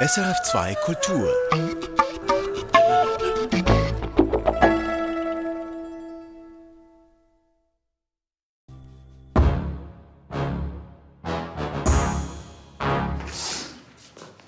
SRF 0.00 0.38
2 0.42 0.74
Kultur. 0.86 1.28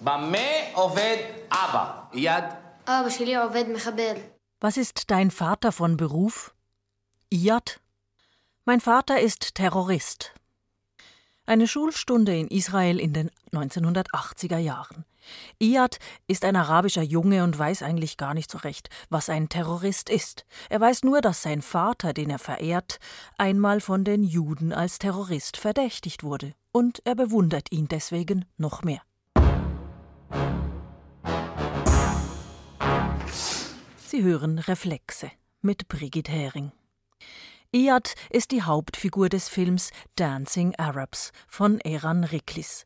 במה 0.00 0.38
עובד 0.74 1.16
אבא? 1.50 1.92
יד? 2.12 2.44
אבא 2.86 3.10
שלי 3.10 3.36
עובד 3.36 3.64
מחבל. 3.68 4.16
Was 4.64 4.76
ist 4.76 5.10
dein 5.10 5.30
Vater 5.30 5.72
von 5.72 5.96
Beruf? 5.96 6.54
Iyad? 7.32 7.80
Mein 8.66 8.80
Vater 8.80 9.20
ist 9.20 9.54
Terrorist. 9.54 10.32
Eine 11.47 11.67
Schulstunde 11.67 12.35
in 12.35 12.47
Israel 12.47 12.99
in 12.99 13.13
den 13.13 13.29
1980er 13.51 14.57
Jahren. 14.57 15.05
Iyad 15.61 15.99
ist 16.27 16.43
ein 16.43 16.55
arabischer 16.55 17.03
Junge 17.03 17.43
und 17.43 17.57
weiß 17.57 17.83
eigentlich 17.83 18.17
gar 18.17 18.33
nicht 18.33 18.49
so 18.49 18.57
recht, 18.59 18.89
was 19.09 19.29
ein 19.29 19.47
Terrorist 19.47 20.09
ist. 20.09 20.45
Er 20.69 20.81
weiß 20.81 21.03
nur, 21.03 21.21
dass 21.21 21.43
sein 21.43 21.61
Vater, 21.61 22.13
den 22.13 22.31
er 22.31 22.39
verehrt, 22.39 22.99
einmal 23.37 23.79
von 23.79 24.03
den 24.03 24.23
Juden 24.23 24.73
als 24.73 24.97
Terrorist 24.97 25.57
verdächtigt 25.57 26.23
wurde, 26.23 26.53
und 26.71 27.01
er 27.05 27.15
bewundert 27.15 27.71
ihn 27.71 27.87
deswegen 27.87 28.45
noch 28.57 28.81
mehr. 28.81 29.01
Sie 34.07 34.23
hören 34.23 34.57
Reflexe 34.57 35.31
mit 35.61 35.87
Brigitte 35.87 36.31
Hering. 36.31 36.71
Iyad 37.75 38.15
ist 38.29 38.51
die 38.51 38.61
Hauptfigur 38.61 39.27
des 39.27 39.49
Films 39.49 39.91
Dancing 40.15 40.73
Arabs 40.77 41.33
von 41.45 41.81
Eran 41.81 42.23
Riklis. 42.23 42.85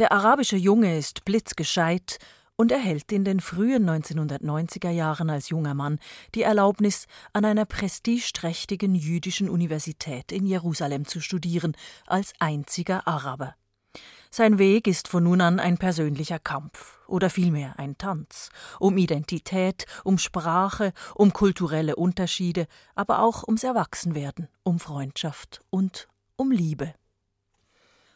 Der 0.00 0.10
arabische 0.10 0.56
Junge 0.56 0.98
ist 0.98 1.24
blitzgescheit 1.24 2.18
und 2.56 2.72
erhält 2.72 3.12
in 3.12 3.24
den 3.24 3.38
frühen 3.38 3.88
1990er 3.88 4.90
Jahren 4.90 5.30
als 5.30 5.50
junger 5.50 5.74
Mann 5.74 6.00
die 6.34 6.42
Erlaubnis, 6.42 7.06
an 7.34 7.44
einer 7.44 7.66
prestigeträchtigen 7.66 8.96
jüdischen 8.96 9.48
Universität 9.48 10.32
in 10.32 10.44
Jerusalem 10.44 11.04
zu 11.04 11.20
studieren, 11.20 11.76
als 12.08 12.32
einziger 12.40 13.06
Araber. 13.06 13.54
Sein 14.30 14.58
Weg 14.58 14.86
ist 14.86 15.08
von 15.08 15.24
nun 15.24 15.40
an 15.40 15.60
ein 15.60 15.78
persönlicher 15.78 16.38
Kampf 16.38 16.98
oder 17.06 17.30
vielmehr 17.30 17.78
ein 17.78 17.96
Tanz, 17.96 18.50
um 18.78 18.98
Identität, 18.98 19.86
um 20.04 20.18
Sprache, 20.18 20.92
um 21.14 21.32
kulturelle 21.32 21.96
Unterschiede, 21.96 22.66
aber 22.94 23.20
auch 23.22 23.44
ums 23.44 23.64
Erwachsenwerden, 23.64 24.48
um 24.62 24.78
Freundschaft 24.78 25.62
und 25.70 26.08
um 26.36 26.50
Liebe. 26.50 26.94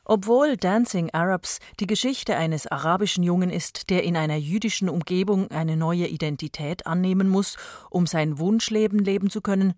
Obwohl 0.04 0.56
Dancing 0.56 1.10
Arabs 1.12 1.60
die 1.78 1.86
Geschichte 1.86 2.36
eines 2.36 2.66
arabischen 2.66 3.22
Jungen 3.22 3.48
ist, 3.48 3.90
der 3.90 4.02
in 4.02 4.16
einer 4.16 4.36
jüdischen 4.36 4.88
Umgebung 4.88 5.50
eine 5.50 5.76
neue 5.76 6.08
Identität 6.08 6.84
annehmen 6.86 7.28
muss, 7.28 7.56
um 7.90 8.06
sein 8.06 8.38
Wunschleben 8.38 8.98
leben 8.98 9.30
zu 9.30 9.40
können, 9.40 9.74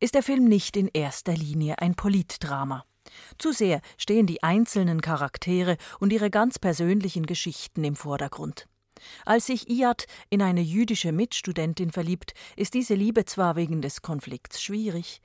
ist 0.00 0.14
der 0.14 0.22
Film 0.22 0.44
nicht 0.44 0.76
in 0.76 0.88
erster 0.88 1.32
Linie 1.32 1.78
ein 1.78 1.94
Politdrama. 1.94 2.84
Zu 3.38 3.52
sehr 3.52 3.80
stehen 3.96 4.26
die 4.26 4.42
einzelnen 4.42 5.00
Charaktere 5.00 5.76
und 6.00 6.12
ihre 6.12 6.30
ganz 6.30 6.58
persönlichen 6.58 7.26
Geschichten 7.26 7.84
im 7.84 7.96
Vordergrund. 7.96 8.66
Als 9.24 9.46
sich 9.46 9.68
Iyad 9.68 10.06
in 10.30 10.42
eine 10.42 10.62
jüdische 10.62 11.12
Mitstudentin 11.12 11.92
verliebt, 11.92 12.32
ist 12.56 12.74
diese 12.74 12.94
Liebe 12.94 13.24
zwar 13.24 13.56
wegen 13.56 13.82
des 13.82 14.02
Konflikts 14.02 14.62
schwierig, 14.62 15.20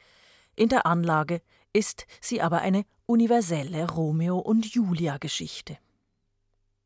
in 0.55 0.69
der 0.69 0.85
Anlage 0.85 1.41
ist 1.73 2.05
sie 2.19 2.41
aber 2.41 2.61
eine 2.61 2.83
universelle 3.05 3.89
Romeo 3.89 4.37
und 4.37 4.65
Julia 4.65 5.17
Geschichte. 5.17 5.77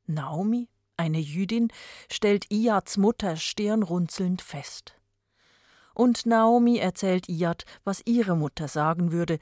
Naomi, 0.06 0.70
eine 0.98 1.20
Jüdin, 1.20 1.70
stellt 2.12 2.52
Iads 2.52 2.98
Mutter 2.98 3.36
stirnrunzelnd 3.36 4.42
fest. 4.42 4.96
Und 5.94 6.26
Naomi 6.26 6.78
erzählt 6.78 7.28
Iyad, 7.28 7.66
was 7.84 8.02
ihre 8.06 8.36
Mutter 8.36 8.68
sagen 8.68 9.12
würde, 9.12 9.40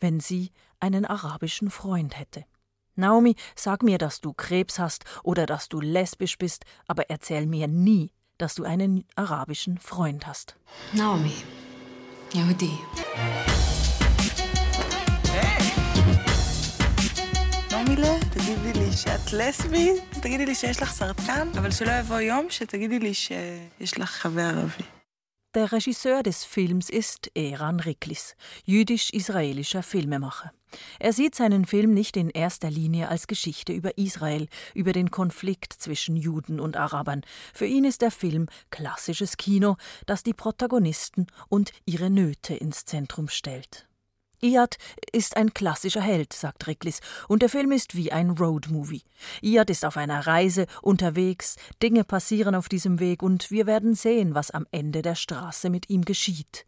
wenn 0.00 0.20
sie 0.20 0.50
einen 0.79 1.05
arabischen 1.05 1.69
Freund 1.69 2.17
hätte. 2.19 2.45
Naomi, 2.95 3.35
sag 3.55 3.81
mir, 3.83 3.97
dass 3.97 4.21
du 4.21 4.33
Krebs 4.33 4.77
hast 4.79 5.03
oder 5.23 5.45
dass 5.45 5.67
du 5.69 5.81
lesbisch 5.81 6.37
bist, 6.37 6.65
aber 6.87 7.09
erzähl 7.09 7.47
mir 7.47 7.67
nie, 7.67 8.11
dass 8.37 8.55
du 8.55 8.63
einen 8.63 9.05
arabischen 9.15 9.77
Freund 9.79 10.27
hast. 10.27 10.55
Naomi, 10.93 11.35
Yehudi. 12.33 12.77
נעמילה, 17.83 18.19
תגידי 18.29 18.73
לי 18.79 18.91
שאת 18.91 19.33
לסבית, 19.33 20.03
תגידי 20.21 20.45
לי 20.45 20.55
שיש 20.55 20.81
לך 20.81 20.91
סרטן, 20.91 21.47
אבל 21.57 21.71
שלא 21.71 21.91
יבוא 21.91 22.19
יום 22.19 22.45
שתגידי 22.49 22.99
לי 22.99 23.13
שיש 23.13 23.97
לך 23.97 24.09
חבר 24.09 24.41
ערבי. 24.41 24.96
Der 25.58 25.72
Regisseur 25.72 26.22
des 26.22 26.44
Films 26.44 26.88
ist 26.88 27.32
Eran 27.34 27.80
Riklis, 27.80 28.36
jüdisch-israelischer 28.64 29.82
Filmemacher. 29.82 30.52
Er 31.00 31.12
sieht 31.12 31.34
seinen 31.34 31.64
Film 31.64 31.92
nicht 31.94 32.16
in 32.16 32.30
erster 32.30 32.70
Linie 32.70 33.08
als 33.08 33.26
Geschichte 33.26 33.72
über 33.72 33.98
Israel, 33.98 34.46
über 34.72 34.92
den 34.92 35.10
Konflikt 35.10 35.72
zwischen 35.72 36.14
Juden 36.14 36.60
und 36.60 36.76
Arabern. 36.76 37.22
Für 37.52 37.66
ihn 37.66 37.84
ist 37.84 38.02
der 38.02 38.12
Film 38.12 38.46
klassisches 38.70 39.36
Kino, 39.36 39.74
das 40.06 40.22
die 40.22 40.32
Protagonisten 40.32 41.26
und 41.48 41.72
ihre 41.86 42.08
Nöte 42.08 42.54
ins 42.54 42.84
Zentrum 42.84 43.26
stellt. 43.26 43.87
Iyad 44.40 44.76
ist 45.12 45.36
ein 45.36 45.52
klassischer 45.52 46.00
Held, 46.00 46.32
sagt 46.32 46.66
Ricklis, 46.66 47.00
und 47.26 47.42
der 47.42 47.48
Film 47.48 47.72
ist 47.72 47.96
wie 47.96 48.12
ein 48.12 48.30
Roadmovie. 48.30 49.02
Iyad 49.42 49.70
ist 49.70 49.84
auf 49.84 49.96
einer 49.96 50.26
Reise, 50.26 50.66
unterwegs, 50.80 51.56
Dinge 51.82 52.04
passieren 52.04 52.54
auf 52.54 52.68
diesem 52.68 53.00
Weg 53.00 53.22
und 53.22 53.50
wir 53.50 53.66
werden 53.66 53.94
sehen, 53.94 54.34
was 54.34 54.50
am 54.50 54.66
Ende 54.70 55.02
der 55.02 55.16
Straße 55.16 55.70
mit 55.70 55.90
ihm 55.90 56.04
geschieht. 56.04 56.66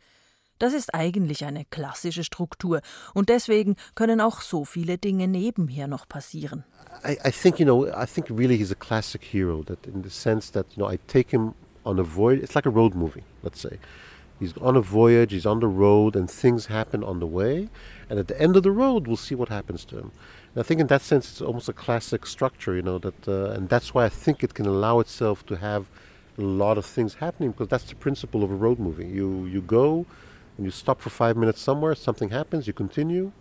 Das 0.59 0.75
ist 0.75 0.95
eigentlich 0.95 1.45
eine 1.45 1.65
klassische 1.65 2.23
Struktur 2.23 2.83
und 3.15 3.29
deswegen 3.29 3.77
können 3.95 4.21
auch 4.21 4.43
so 4.43 4.65
viele 4.65 4.99
Dinge 4.99 5.27
nebenher 5.27 5.87
noch 5.87 6.07
passieren. 6.07 6.65
I, 7.03 7.17
I 7.27 7.31
think, 7.31 7.59
you 7.59 7.65
know, 7.65 7.87
I 7.87 8.05
think 8.05 8.29
really 8.31 8.59
he's 8.59 8.73
a 8.73 8.75
classic 8.75 9.23
hero, 9.23 9.63
that 9.65 9.87
in 9.87 10.03
the 10.03 10.11
sense 10.11 10.53
that, 10.53 10.67
you 10.77 10.83
know, 10.83 10.93
I 10.93 10.99
take 11.07 11.31
him 11.31 11.55
on 11.85 11.99
a 11.99 12.05
voyage, 12.05 12.43
it's 12.43 12.55
like 12.55 12.67
a 12.67 12.71
road 12.71 12.95
movie, 12.95 13.23
let's 13.43 13.61
say. 13.61 13.79
He's 14.41 14.57
on 14.57 14.75
a 14.75 14.81
voyage, 14.81 15.33
he's 15.33 15.47
on 15.47 15.61
the 15.61 15.69
road, 15.69 16.17
and 16.17 16.29
things 16.31 16.67
happen 16.67 17.05
on 17.05 17.21
the 17.21 17.27
way. 17.27 17.69
And 18.09 18.19
at 18.19 18.27
the 18.27 18.41
end 18.41 18.57
of 18.57 18.63
the 18.63 18.71
road, 18.73 19.07
we'll 19.07 19.19
see 19.19 19.35
what 19.35 19.51
happens 19.51 19.85
to 19.87 19.99
him. 19.99 20.11
And 20.55 20.65
I 20.65 20.67
think 20.67 20.81
in 20.81 20.87
that 20.89 21.03
sense, 21.03 21.31
it's 21.31 21.43
almost 21.43 21.69
a 21.69 21.75
classic 21.75 22.27
structure, 22.27 22.75
you 22.75 22.83
know, 22.83 22.99
that, 22.99 23.29
uh, 23.29 23.51
and 23.51 23.69
that's 23.69 23.93
why 23.95 24.07
I 24.07 24.09
think 24.09 24.43
it 24.43 24.55
can 24.55 24.67
allow 24.67 24.99
itself 24.99 25.45
to 25.47 25.57
have 25.57 25.87
a 26.39 26.43
lot 26.43 26.79
of 26.79 26.87
things 26.87 27.15
happening 27.15 27.51
because 27.51 27.69
that's 27.69 27.85
the 27.85 27.95
principle 27.95 28.43
of 28.43 28.51
a 28.51 28.55
road 28.55 28.79
movie. 28.79 29.07
You, 29.07 29.45
you 29.45 29.61
go 29.61 30.07
and 30.57 30.65
you 30.65 30.71
stop 30.71 31.01
for 31.01 31.11
five 31.11 31.37
minutes 31.37 31.61
somewhere, 31.61 31.95
something 31.95 32.31
happens, 32.31 32.67
you 32.67 32.73
continue. 32.73 33.33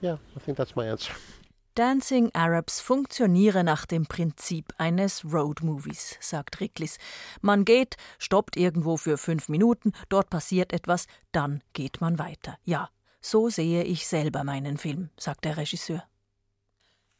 Yeah, 0.00 0.16
I 0.36 0.38
think 0.38 0.56
that's 0.56 0.76
my 0.76 0.86
answer. 0.86 1.12
Dancing 1.74 2.30
Arabs 2.34 2.80
funktioniere 2.80 3.62
nach 3.62 3.86
dem 3.86 4.06
Prinzip 4.06 4.74
eines 4.76 5.24
Roadmovies, 5.24 6.16
sagt 6.20 6.60
Ricklis. 6.60 6.98
Man 7.40 7.64
geht, 7.64 7.96
stoppt 8.18 8.56
irgendwo 8.56 8.96
für 8.96 9.16
fünf 9.16 9.48
Minuten, 9.48 9.92
dort 10.08 10.30
passiert 10.30 10.72
etwas, 10.72 11.06
dann 11.32 11.62
geht 11.72 12.00
man 12.00 12.18
weiter. 12.18 12.58
Ja, 12.64 12.90
so 13.20 13.48
sehe 13.48 13.84
ich 13.84 14.08
selber 14.08 14.42
meinen 14.42 14.78
Film, 14.78 15.10
sagt 15.16 15.44
der 15.44 15.56
Regisseur. 15.56 16.02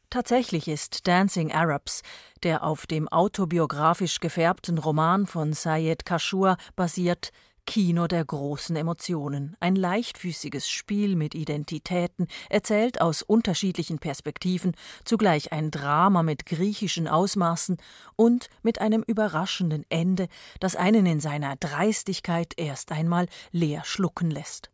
Tatsächlich 0.09 0.67
ist 0.67 1.07
Dancing 1.07 1.53
Arabs, 1.53 2.01
der 2.43 2.63
auf 2.63 2.85
dem 2.85 3.07
autobiografisch 3.07 4.19
gefärbten 4.19 4.77
Roman 4.77 5.25
von 5.25 5.53
Sayed 5.53 6.05
Kashur 6.05 6.57
basiert, 6.75 7.31
Kino 7.65 8.07
der 8.07 8.25
großen 8.25 8.75
Emotionen, 8.75 9.55
ein 9.59 9.75
leichtfüßiges 9.75 10.69
Spiel 10.69 11.15
mit 11.15 11.35
Identitäten, 11.35 12.27
erzählt 12.49 12.99
aus 12.99 13.21
unterschiedlichen 13.21 13.99
Perspektiven, 13.99 14.75
zugleich 15.05 15.51
ein 15.51 15.71
Drama 15.71 16.23
mit 16.23 16.45
griechischen 16.45 17.07
Ausmaßen 17.07 17.77
und 18.15 18.49
mit 18.63 18.81
einem 18.81 19.03
überraschenden 19.03 19.85
Ende, 19.89 20.27
das 20.59 20.75
einen 20.75 21.05
in 21.05 21.19
seiner 21.19 21.55
Dreistigkeit 21.55 22.53
erst 22.57 22.91
einmal 22.91 23.27
leer 23.51 23.83
schlucken 23.85 24.31
lässt. 24.31 24.71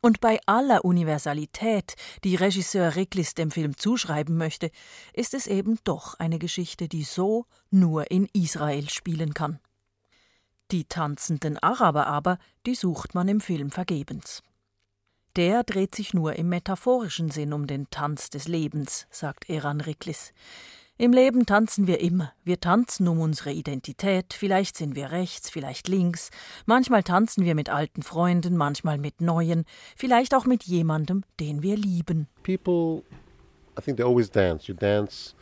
Und 0.00 0.20
bei 0.20 0.38
aller 0.44 0.84
Universalität, 0.84 1.94
die 2.24 2.36
Regisseur 2.36 2.94
Ricklis 2.94 3.32
dem 3.32 3.50
Film 3.50 3.76
zuschreiben 3.78 4.36
möchte, 4.36 4.70
ist 5.14 5.32
es 5.32 5.46
eben 5.46 5.78
doch 5.84 6.18
eine 6.18 6.38
Geschichte, 6.38 6.88
die 6.88 7.04
so 7.04 7.46
nur 7.70 8.10
in 8.10 8.28
Israel 8.34 8.90
spielen 8.90 9.32
kann. 9.32 9.60
Die 10.74 10.86
tanzenden 10.86 11.56
Araber 11.58 12.08
aber, 12.08 12.36
die 12.66 12.74
sucht 12.74 13.14
man 13.14 13.28
im 13.28 13.40
Film 13.40 13.70
vergebens. 13.70 14.42
Der 15.36 15.62
dreht 15.62 15.94
sich 15.94 16.14
nur 16.14 16.34
im 16.34 16.48
metaphorischen 16.48 17.30
Sinn 17.30 17.52
um 17.52 17.68
den 17.68 17.90
Tanz 17.90 18.28
des 18.28 18.48
Lebens, 18.48 19.06
sagt 19.08 19.48
Eran 19.48 19.80
Riklis. 19.80 20.32
Im 20.98 21.12
Leben 21.12 21.46
tanzen 21.46 21.86
wir 21.86 22.00
immer. 22.00 22.32
Wir 22.42 22.58
tanzen 22.58 23.06
um 23.06 23.20
unsere 23.20 23.52
Identität. 23.52 24.34
Vielleicht 24.34 24.76
sind 24.76 24.96
wir 24.96 25.12
rechts, 25.12 25.48
vielleicht 25.48 25.86
links. 25.86 26.30
Manchmal 26.66 27.04
tanzen 27.04 27.44
wir 27.44 27.54
mit 27.54 27.68
alten 27.68 28.02
Freunden, 28.02 28.56
manchmal 28.56 28.98
mit 28.98 29.20
neuen. 29.20 29.66
Vielleicht 29.94 30.34
auch 30.34 30.44
mit 30.44 30.64
jemandem, 30.64 31.22
den 31.38 31.62
wir 31.62 31.76
lieben. 31.76 32.26
People, 32.42 33.04
I 33.78 33.80
think 33.80 33.96
they 33.96 34.04
always 34.04 34.28
dance. 34.28 34.66
You 34.66 34.74
dance 34.74 35.36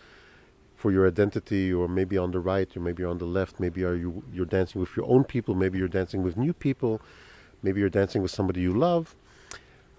for 0.83 0.91
your 0.91 1.07
identity, 1.07 1.73
or 1.73 1.87
maybe 1.87 2.17
on 2.19 2.33
the 2.33 2.41
right, 2.41 2.71
or 2.77 2.81
maybe 2.81 3.05
on 3.05 3.19
the 3.19 3.31
left. 3.39 3.61
Maybe 3.65 3.81
are 3.85 3.99
you 4.05 4.11
you're 4.35 4.53
dancing 4.59 4.81
with 4.81 4.93
your 4.97 5.07
own 5.15 5.23
people. 5.35 5.55
Maybe 5.65 5.77
you're 5.79 5.95
dancing 6.01 6.21
with 6.27 6.35
new 6.37 6.55
people. 6.67 6.95
Maybe 7.63 7.79
you're 7.81 7.97
dancing 8.01 8.21
with 8.25 8.33
somebody 8.39 8.61
you 8.69 8.75
love. 8.89 9.05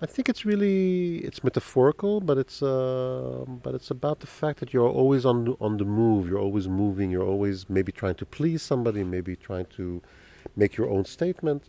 I 0.05 0.07
think 0.13 0.25
it's 0.31 0.43
really 0.51 1.19
it's 1.27 1.41
metaphorical, 1.49 2.13
but 2.29 2.37
it's 2.43 2.57
uh, 2.61 3.45
but 3.65 3.71
it's 3.77 3.91
about 3.97 4.17
the 4.19 4.31
fact 4.41 4.59
that 4.59 4.69
you're 4.73 4.93
always 5.01 5.23
on 5.31 5.37
on 5.67 5.73
the 5.81 5.89
move. 6.01 6.21
You're 6.29 6.45
always 6.47 6.67
moving. 6.67 7.07
You're 7.13 7.29
always 7.35 7.57
maybe 7.77 7.91
trying 8.01 8.17
to 8.21 8.25
please 8.37 8.61
somebody. 8.71 9.01
Maybe 9.15 9.33
trying 9.49 9.67
to 9.77 9.85
make 10.61 10.71
your 10.79 10.89
own 10.95 11.05
statement. 11.17 11.61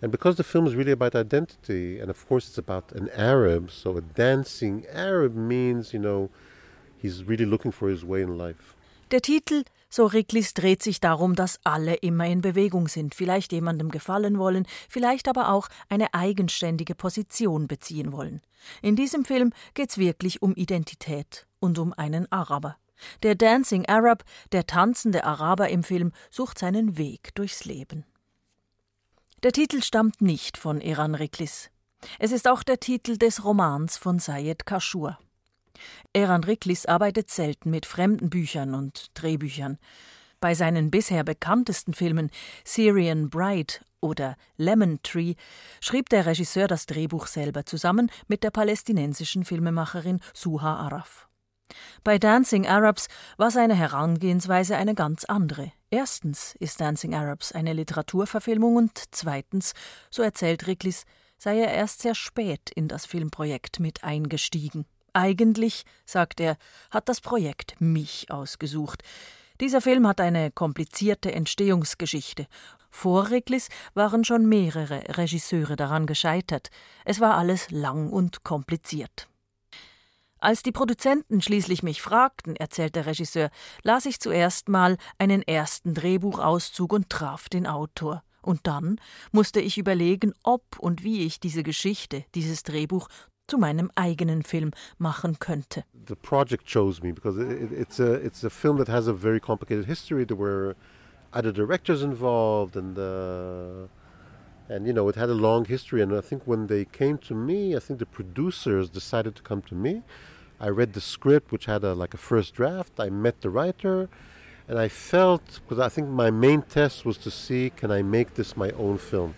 And 0.00 0.08
because 0.16 0.34
the 0.40 0.48
film 0.52 0.64
is 0.70 0.74
really 0.80 0.94
about 0.98 1.14
identity, 1.26 2.00
and 2.00 2.08
of 2.14 2.18
course 2.28 2.44
it's 2.48 2.60
about 2.66 2.86
an 3.00 3.08
Arab, 3.34 3.70
so 3.70 3.86
a 4.02 4.04
dancing 4.24 4.76
Arab 4.90 5.32
means, 5.54 5.92
you 5.94 6.02
know, 6.08 6.22
he's 7.02 7.28
really 7.28 7.44
looking 7.44 7.72
for 7.72 7.90
his 7.90 8.06
way 8.06 8.22
in 8.22 8.38
life. 8.38 8.74
Der 9.10 9.20
Titel, 9.20 9.64
so 9.90 10.06
Riklis, 10.06 10.54
dreht 10.54 10.82
sich 10.82 10.98
darum, 10.98 11.34
dass 11.34 11.60
alle 11.64 11.96
immer 11.96 12.26
in 12.26 12.40
Bewegung 12.40 12.88
sind, 12.88 13.14
vielleicht 13.14 13.52
jemandem 13.52 13.90
gefallen 13.90 14.38
wollen, 14.38 14.66
vielleicht 14.88 15.28
aber 15.28 15.50
auch 15.50 15.68
eine 15.90 16.14
eigenständige 16.14 16.94
Position 16.94 17.66
beziehen 17.66 18.10
wollen. 18.12 18.40
In 18.80 18.96
diesem 18.96 19.26
Film 19.26 19.52
geht's 19.74 19.98
wirklich 19.98 20.40
um 20.40 20.54
Identität 20.54 21.46
und 21.60 21.78
um 21.78 21.92
einen 21.92 22.30
Araber. 22.32 22.78
Der 23.22 23.34
Dancing 23.34 23.84
Arab, 23.86 24.24
der 24.52 24.66
tanzende 24.66 25.24
Araber 25.24 25.68
im 25.68 25.82
Film, 25.82 26.12
sucht 26.30 26.58
seinen 26.58 26.96
Weg 26.96 27.34
durchs 27.34 27.66
Leben. 27.66 28.06
Der 29.42 29.52
Titel 29.52 29.82
stammt 29.82 30.22
nicht 30.22 30.56
von 30.56 30.80
Eran 30.80 31.14
Riklis. 31.14 31.68
Es 32.18 32.32
ist 32.32 32.48
auch 32.48 32.62
der 32.62 32.80
Titel 32.80 33.18
des 33.18 33.44
Romans 33.44 33.96
von 33.96 34.18
Sayed 34.18 34.64
Kashur. 34.64 35.18
Eran 36.12 36.44
Riklis 36.44 36.86
arbeitet 36.86 37.30
selten 37.30 37.70
mit 37.70 37.86
fremden 37.86 38.30
Büchern 38.30 38.74
und 38.74 39.10
Drehbüchern. 39.14 39.78
Bei 40.40 40.54
seinen 40.54 40.90
bisher 40.90 41.24
bekanntesten 41.24 41.94
Filmen 41.94 42.30
Syrian 42.64 43.30
Bride 43.30 43.74
oder 44.00 44.36
Lemon 44.56 44.98
Tree 45.02 45.34
schrieb 45.80 46.08
der 46.08 46.26
Regisseur 46.26 46.66
das 46.66 46.86
Drehbuch 46.86 47.26
selber 47.26 47.64
zusammen 47.64 48.10
mit 48.26 48.42
der 48.42 48.50
palästinensischen 48.50 49.44
Filmemacherin 49.44 50.20
Suha 50.34 50.76
Araf. 50.76 51.28
Bei 52.04 52.18
Dancing 52.18 52.66
Arabs 52.66 53.08
war 53.36 53.50
seine 53.50 53.74
Herangehensweise 53.74 54.76
eine 54.76 54.94
ganz 54.94 55.24
andere. 55.24 55.72
Erstens 55.90 56.54
ist 56.58 56.80
Dancing 56.80 57.14
Arabs 57.14 57.52
eine 57.52 57.72
Literaturverfilmung 57.72 58.76
und 58.76 59.02
zweitens, 59.12 59.72
so 60.10 60.22
erzählt 60.22 60.66
Riklis, 60.66 61.04
sei 61.38 61.60
er 61.60 61.72
erst 61.72 62.02
sehr 62.02 62.14
spät 62.14 62.70
in 62.74 62.88
das 62.88 63.06
Filmprojekt 63.06 63.80
mit 63.80 64.04
eingestiegen. 64.04 64.86
Eigentlich, 65.12 65.84
sagt 66.06 66.40
er, 66.40 66.56
hat 66.90 67.08
das 67.08 67.20
Projekt 67.20 67.80
mich 67.80 68.30
ausgesucht. 68.30 69.02
Dieser 69.60 69.80
Film 69.80 70.06
hat 70.06 70.20
eine 70.20 70.50
komplizierte 70.50 71.32
Entstehungsgeschichte. 71.32 72.46
Vor 72.90 73.30
Riklis 73.30 73.68
waren 73.94 74.24
schon 74.24 74.48
mehrere 74.48 75.16
Regisseure 75.16 75.76
daran 75.76 76.06
gescheitert. 76.06 76.68
Es 77.04 77.20
war 77.20 77.36
alles 77.36 77.70
lang 77.70 78.10
und 78.10 78.44
kompliziert. 78.44 79.28
Als 80.38 80.62
die 80.62 80.72
Produzenten 80.72 81.40
schließlich 81.40 81.84
mich 81.84 82.02
fragten, 82.02 82.56
erzählt 82.56 82.96
der 82.96 83.06
Regisseur, 83.06 83.50
las 83.82 84.06
ich 84.06 84.18
zuerst 84.18 84.68
mal 84.68 84.96
einen 85.16 85.42
ersten 85.42 85.94
Drehbuchauszug 85.94 86.92
und 86.92 87.08
traf 87.10 87.48
den 87.48 87.66
Autor. 87.66 88.24
Und 88.42 88.66
dann 88.66 89.00
musste 89.30 89.60
ich 89.60 89.78
überlegen, 89.78 90.34
ob 90.42 90.80
und 90.80 91.04
wie 91.04 91.24
ich 91.24 91.38
diese 91.38 91.62
Geschichte, 91.62 92.24
dieses 92.34 92.64
Drehbuch 92.64 93.08
zu 93.50 93.58
meinem 93.58 93.90
eigenen 93.94 94.42
Film 94.42 94.70
machen 94.98 95.38
könnte. 95.38 95.84
The 96.06 96.16
project 96.16 96.66
chose 96.66 97.02
me 97.02 97.12
because 97.12 97.38
it, 97.38 97.72
it's 97.72 98.00
a 98.00 98.14
it's 98.14 98.44
a 98.44 98.50
film 98.50 98.78
that 98.78 98.88
has 98.88 99.06
a 99.08 99.12
very 99.12 99.40
complicated 99.40 99.86
history. 99.86 100.24
There 100.24 100.36
were 100.36 100.74
other 101.32 101.52
directors 101.52 102.02
involved, 102.02 102.76
and 102.76 102.98
uh, 102.98 103.88
and 104.68 104.86
you 104.86 104.92
know 104.92 105.08
it 105.08 105.16
had 105.16 105.30
a 105.30 105.34
long 105.34 105.64
history. 105.64 106.02
And 106.02 106.12
I 106.14 106.20
think 106.20 106.42
when 106.46 106.66
they 106.66 106.84
came 106.84 107.18
to 107.18 107.34
me, 107.34 107.76
I 107.76 107.80
think 107.80 107.98
the 107.98 108.06
producers 108.06 108.90
decided 108.90 109.34
to 109.36 109.42
come 109.42 109.62
to 109.62 109.74
me. 109.74 110.02
I 110.60 110.68
read 110.68 110.92
the 110.92 111.00
script, 111.00 111.50
which 111.50 111.66
had 111.66 111.82
a, 111.82 111.92
like 111.92 112.14
a 112.14 112.18
first 112.18 112.54
draft. 112.54 112.92
I 112.98 113.10
met 113.10 113.40
the 113.40 113.50
writer, 113.50 114.08
and 114.68 114.78
I 114.78 114.88
felt 114.88 115.60
because 115.62 115.80
I 115.80 115.88
think 115.88 116.08
my 116.08 116.30
main 116.30 116.62
test 116.62 117.04
was 117.04 117.18
to 117.18 117.30
see 117.30 117.70
can 117.70 117.90
I 117.90 118.02
make 118.02 118.34
this 118.34 118.56
my 118.56 118.70
own 118.72 118.98
film. 118.98 119.34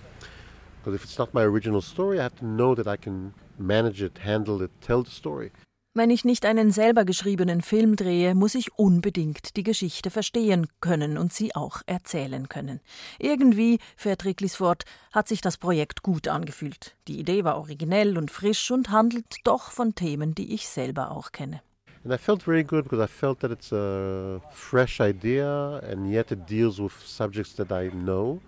Because 0.78 0.94
if 0.94 1.04
it's 1.04 1.18
not 1.18 1.32
my 1.32 1.42
original 1.42 1.80
story, 1.80 2.20
I 2.20 2.24
have 2.24 2.38
to 2.40 2.44
know 2.44 2.74
that 2.74 2.86
I 2.86 2.96
can 2.96 3.32
manage 3.58 4.04
it, 4.04 4.24
handle 4.24 4.62
it, 4.64 4.70
tell 4.80 5.04
the 5.04 5.10
story. 5.10 5.50
Wenn 5.96 6.10
ich 6.10 6.24
nicht 6.24 6.44
einen 6.44 6.72
selber 6.72 7.04
geschriebenen 7.04 7.62
Film 7.62 7.94
drehe, 7.94 8.34
muss 8.34 8.56
ich 8.56 8.76
unbedingt 8.76 9.56
die 9.56 9.62
Geschichte 9.62 10.10
verstehen 10.10 10.66
können 10.80 11.16
und 11.16 11.32
sie 11.32 11.54
auch 11.54 11.82
erzählen 11.86 12.48
können. 12.48 12.80
Irgendwie, 13.20 13.78
fährt 13.96 14.24
Riklis 14.24 14.56
fort, 14.56 14.86
hat 15.12 15.28
sich 15.28 15.40
das 15.40 15.56
Projekt 15.56 16.02
gut 16.02 16.26
angefühlt. 16.26 16.96
Die 17.06 17.20
Idee 17.20 17.44
war 17.44 17.58
originell 17.58 18.18
und 18.18 18.32
frisch 18.32 18.72
und 18.72 18.90
handelt 18.90 19.36
doch 19.44 19.70
von 19.70 19.94
Themen, 19.94 20.34
die 20.34 20.52
ich 20.52 20.68
selber 20.68 21.12
auch 21.12 21.30
kenne. 21.30 21.62
And 22.04 22.12
I 22.12 22.18
felt 22.18 22.42
very 22.42 22.64
good 22.64 22.82
because 22.82 23.00
I 23.00 23.06
felt 23.06 23.38
that 23.40 23.52
it's 23.52 23.72
a 23.72 24.40
fresh 24.50 25.00
idea 25.00 25.78
and 25.78 26.10
yet 26.10 26.32
it 26.32 26.50
deals 26.50 26.80
with 26.80 26.92
subjects 27.06 27.54
that 27.54 27.70
I 27.70 27.88
know. 27.90 28.40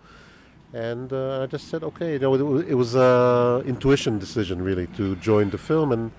And 0.72 1.12
uh, 1.12 1.42
I 1.42 1.46
just 1.46 1.68
said, 1.68 1.82
okay, 1.82 2.14
you 2.14 2.18
know, 2.18 2.34
it, 2.34 2.68
it 2.68 2.74
was 2.74 2.94
an 2.94 3.66
intuition 3.66 4.18
decision 4.18 4.62
really 4.62 4.86
to 4.96 5.16
join 5.16 5.50
the 5.50 5.58
film 5.58 5.92
and 5.92 6.10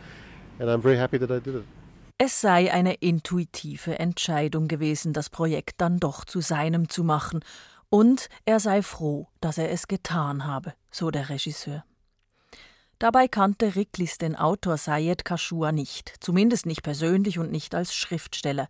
And 0.59 0.69
I'm 0.69 0.81
very 0.81 0.97
happy 0.97 1.19
that 1.19 1.29
I 1.29 1.39
did 1.39 1.55
it. 1.55 1.65
Es 2.19 2.41
sei 2.41 2.73
eine 2.73 2.95
intuitive 2.95 3.99
Entscheidung 3.99 4.67
gewesen, 4.67 5.13
das 5.13 5.29
Projekt 5.29 5.79
dann 5.81 5.99
doch 5.99 6.25
zu 6.25 6.41
seinem 6.41 6.89
zu 6.89 7.03
machen, 7.03 7.41
und 7.89 8.27
er 8.45 8.59
sei 8.59 8.81
froh, 8.81 9.27
dass 9.39 9.59
er 9.59 9.71
es 9.71 9.87
getan 9.87 10.45
habe, 10.45 10.73
so 10.89 11.11
der 11.11 11.29
Regisseur. 11.29 11.85
Dabei 12.99 13.27
kannte 13.27 13.75
Riklis 13.75 14.17
den 14.17 14.35
Autor 14.35 14.77
Sayed 14.77 15.23
Kashua 15.23 15.71
nicht, 15.71 16.15
zumindest 16.19 16.65
nicht 16.65 16.81
persönlich 16.81 17.37
und 17.37 17.51
nicht 17.51 17.75
als 17.75 17.93
Schriftsteller. 17.93 18.67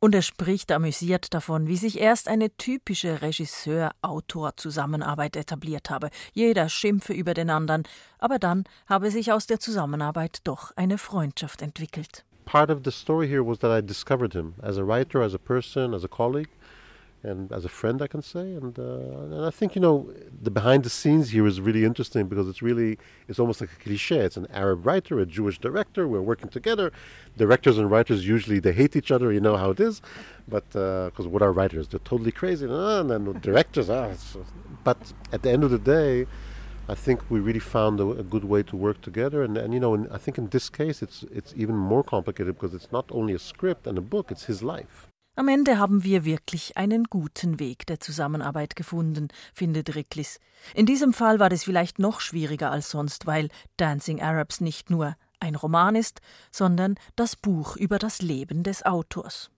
Und 0.00 0.14
er 0.14 0.20
spricht 0.20 0.70
amüsiert 0.70 1.32
davon, 1.32 1.66
wie 1.66 1.78
sich 1.78 1.98
erst 1.98 2.28
eine 2.28 2.54
typische 2.56 3.22
Regisseur-Autor-Zusammenarbeit 3.22 5.34
etabliert 5.36 5.88
habe. 5.88 6.10
Jeder 6.34 6.68
schimpfe 6.68 7.14
über 7.14 7.32
den 7.32 7.48
anderen, 7.48 7.84
aber 8.18 8.38
dann 8.38 8.64
habe 8.86 9.10
sich 9.10 9.32
aus 9.32 9.46
der 9.46 9.60
Zusammenarbeit 9.60 10.40
doch 10.44 10.72
eine 10.76 10.98
Freundschaft 10.98 11.62
entwickelt. 11.62 12.26
Part 12.44 12.70
of 12.70 12.80
the 12.84 12.90
story 12.90 13.26
here 13.28 13.46
was 13.46 13.60
that 13.60 13.70
I 13.70 13.80
discovered 13.80 14.34
him 14.34 14.56
as 14.60 14.76
a 14.76 14.82
writer, 14.82 15.22
as 15.22 15.34
a 15.34 15.38
person, 15.38 15.94
as 15.94 16.04
a 16.04 16.08
colleague. 16.08 16.50
And 17.22 17.52
as 17.52 17.64
a 17.64 17.68
friend, 17.68 18.00
I 18.00 18.06
can 18.06 18.22
say. 18.22 18.54
And, 18.54 18.78
uh, 18.78 18.82
and 18.82 19.44
I 19.44 19.50
think 19.50 19.74
you 19.74 19.80
know 19.80 20.10
the 20.42 20.50
behind 20.50 20.84
the 20.84 20.90
scenes 20.90 21.30
here 21.30 21.46
is 21.46 21.60
really 21.60 21.84
interesting 21.84 22.28
because 22.28 22.48
it's 22.48 22.62
really 22.62 22.98
it's 23.28 23.38
almost 23.38 23.60
like 23.60 23.70
a 23.72 23.76
cliche. 23.76 24.20
It's 24.20 24.36
an 24.36 24.46
Arab 24.52 24.86
writer, 24.86 25.18
a 25.18 25.26
Jewish 25.26 25.58
director. 25.58 26.08
We're 26.08 26.22
working 26.22 26.48
together. 26.48 26.92
Directors 27.36 27.78
and 27.78 27.90
writers 27.90 28.26
usually 28.26 28.58
they 28.58 28.72
hate 28.72 28.96
each 28.96 29.10
other. 29.10 29.32
You 29.32 29.40
know 29.40 29.56
how 29.56 29.70
it 29.70 29.80
is, 29.80 30.00
but 30.48 30.66
because 30.70 31.26
uh, 31.26 31.30
what 31.30 31.42
are 31.42 31.52
writers? 31.52 31.88
They're 31.88 32.00
totally 32.00 32.32
crazy, 32.32 32.66
and 32.66 33.10
then 33.10 33.24
the 33.24 33.34
directors 33.34 33.90
are. 33.90 34.14
But 34.82 35.12
at 35.32 35.42
the 35.42 35.50
end 35.50 35.64
of 35.64 35.70
the 35.70 35.78
day. 35.78 36.26
I 36.88 36.94
think 36.96 37.30
we 37.30 37.38
really 37.38 37.60
found 37.60 38.00
a, 38.00 38.08
a 38.10 38.24
good 38.24 38.42
way 38.42 38.64
to 38.64 38.74
work 38.74 39.00
together, 39.00 39.44
and, 39.44 39.56
and 39.56 39.72
you 39.72 39.78
know, 39.78 40.08
I 40.10 40.18
think 40.18 40.38
in 40.38 40.48
this 40.48 40.68
case, 40.68 41.02
it's 41.02 41.22
it's 41.30 41.54
even 41.56 41.76
more 41.76 42.02
complicated 42.02 42.54
because 42.56 42.74
it's 42.74 42.90
not 42.90 43.04
only 43.12 43.32
a 43.32 43.38
script 43.38 43.86
and 43.86 43.96
a 43.96 44.00
book; 44.00 44.32
it's 44.32 44.46
his 44.46 44.60
life. 44.64 45.09
Am 45.40 45.48
Ende 45.48 45.78
haben 45.78 46.04
wir 46.04 46.26
wirklich 46.26 46.76
einen 46.76 47.04
guten 47.04 47.58
Weg 47.58 47.86
der 47.86 47.98
Zusammenarbeit 47.98 48.76
gefunden, 48.76 49.28
findet 49.54 49.94
Riklis. 49.94 50.38
In 50.74 50.84
diesem 50.84 51.14
Fall 51.14 51.38
war 51.38 51.50
es 51.50 51.64
vielleicht 51.64 51.98
noch 51.98 52.20
schwieriger 52.20 52.70
als 52.70 52.90
sonst, 52.90 53.26
weil 53.26 53.48
Dancing 53.78 54.20
Arabs 54.20 54.60
nicht 54.60 54.90
nur 54.90 55.16
ein 55.38 55.54
Roman 55.54 55.96
ist, 55.96 56.20
sondern 56.50 56.96
das 57.16 57.36
Buch 57.36 57.76
über 57.76 57.98
das 57.98 58.20
Leben 58.20 58.64
des 58.64 58.84
Autors. 58.84 59.50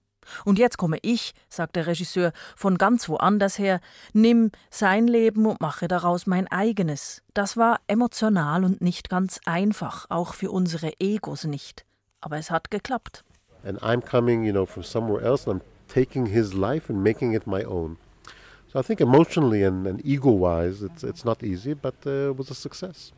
Und 0.44 0.60
jetzt 0.60 0.78
komme 0.78 0.98
ich, 1.02 1.34
sagt 1.48 1.74
der 1.74 1.88
Regisseur, 1.88 2.32
von 2.54 2.78
ganz 2.78 3.08
woanders 3.08 3.58
her, 3.58 3.80
nimm 4.12 4.52
sein 4.70 5.08
Leben 5.08 5.46
und 5.46 5.60
mache 5.60 5.88
daraus 5.88 6.28
mein 6.28 6.46
eigenes. 6.46 7.24
Das 7.34 7.56
war 7.56 7.80
emotional 7.88 8.62
und 8.62 8.82
nicht 8.82 9.08
ganz 9.08 9.40
einfach, 9.46 10.06
auch 10.10 10.34
für 10.34 10.52
unsere 10.52 10.92
Egos 11.00 11.42
nicht. 11.42 11.84
Aber 12.20 12.36
es 12.36 12.52
hat 12.52 12.70
geklappt. 12.70 13.24
And 13.64 13.82
I'm 13.82 14.00
coming, 14.00 14.44
you 14.44 14.52
know, 14.52 14.64
from 14.64 14.84
somewhere 14.84 15.24
else 15.24 15.48
and 15.50 15.60
I'm 15.60 15.71
taking 15.92 16.26
his 16.26 16.54
life 16.54 16.88
and 16.88 17.02
making 17.02 17.34
it 17.34 17.46
my 17.46 17.62
own. 17.64 17.96
So 18.72 18.78
I 18.78 18.82
think 18.82 19.00
emotionally 19.00 19.62
and, 19.62 19.86
and 19.86 20.00
ego-wise, 20.04 20.82
it's, 20.82 21.04
it's 21.04 21.24
not 21.24 21.42
easy, 21.42 21.74
but 21.74 21.94
uh, 22.06 22.30
it 22.30 22.38
was 22.38 22.50
a 22.50 22.54
success. 22.54 23.12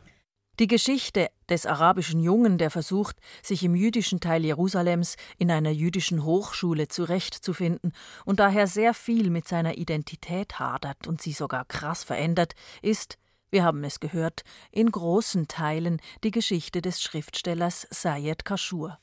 Die 0.59 0.67
Geschichte 0.67 1.29
des 1.49 1.65
arabischen 1.65 2.21
Jungen, 2.21 2.57
der 2.57 2.71
versucht, 2.71 3.17
sich 3.43 3.61
im 3.63 3.75
jüdischen 3.75 4.21
Teil 4.21 4.45
Jerusalems 4.45 5.17
in 5.37 5.51
einer 5.51 5.71
jüdischen 5.71 6.23
Hochschule 6.23 6.87
zurechtzufinden 6.87 7.91
und 8.23 8.39
daher 8.39 8.65
sehr 8.65 8.93
viel 8.93 9.29
mit 9.29 9.49
seiner 9.49 9.77
Identität 9.77 10.57
hadert 10.57 11.07
und 11.07 11.21
sie 11.21 11.33
sogar 11.33 11.65
krass 11.65 12.05
verändert, 12.05 12.53
ist, 12.81 13.17
wir 13.51 13.65
haben 13.65 13.83
es 13.83 13.99
gehört, 13.99 14.43
in 14.71 14.89
großen 14.91 15.49
Teilen 15.49 15.99
die 16.23 16.31
Geschichte 16.31 16.81
des 16.81 17.01
Schriftstellers 17.01 17.85
Sayed 17.91 18.45
Kashur. 18.45 18.97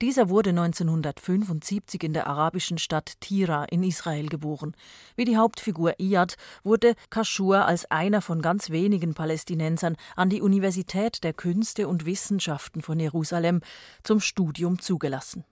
Dieser 0.00 0.28
wurde 0.28 0.50
1975 0.50 2.02
in 2.02 2.12
der 2.12 2.26
arabischen 2.26 2.78
Stadt 2.78 3.20
Tira 3.20 3.64
in 3.64 3.82
Israel 3.82 4.28
geboren. 4.28 4.74
Wie 5.16 5.24
die 5.24 5.36
Hauptfigur 5.36 5.98
Iyad 5.98 6.36
wurde 6.62 6.94
Kashur 7.10 7.64
als 7.66 7.90
einer 7.90 8.22
von 8.22 8.42
ganz 8.42 8.70
wenigen 8.70 9.14
Palästinensern 9.14 9.96
an 10.16 10.30
die 10.30 10.42
Universität 10.42 11.24
der 11.24 11.32
Künste 11.32 11.88
und 11.88 12.06
Wissenschaften 12.06 12.82
von 12.82 12.98
Jerusalem 13.00 13.60
zum 14.02 14.20
Studium 14.20 14.78
zugelassen. 14.78 15.44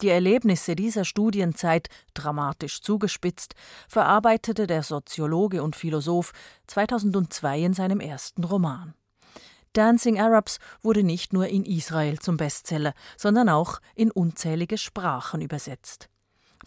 Die 0.00 0.08
Erlebnisse 0.08 0.74
dieser 0.74 1.04
Studienzeit, 1.04 1.88
dramatisch 2.14 2.82
zugespitzt, 2.82 3.54
verarbeitete 3.88 4.66
der 4.66 4.82
Soziologe 4.82 5.62
und 5.62 5.76
Philosoph 5.76 6.32
2002 6.66 7.60
in 7.60 7.74
seinem 7.74 8.00
ersten 8.00 8.44
Roman. 8.44 8.94
Dancing 9.74 10.20
Arabs 10.20 10.58
wurde 10.82 11.02
nicht 11.02 11.32
nur 11.32 11.48
in 11.48 11.64
Israel 11.64 12.18
zum 12.20 12.36
Bestseller, 12.36 12.94
sondern 13.16 13.48
auch 13.48 13.80
in 13.94 14.10
unzählige 14.10 14.78
Sprachen 14.78 15.42
übersetzt. 15.42 16.08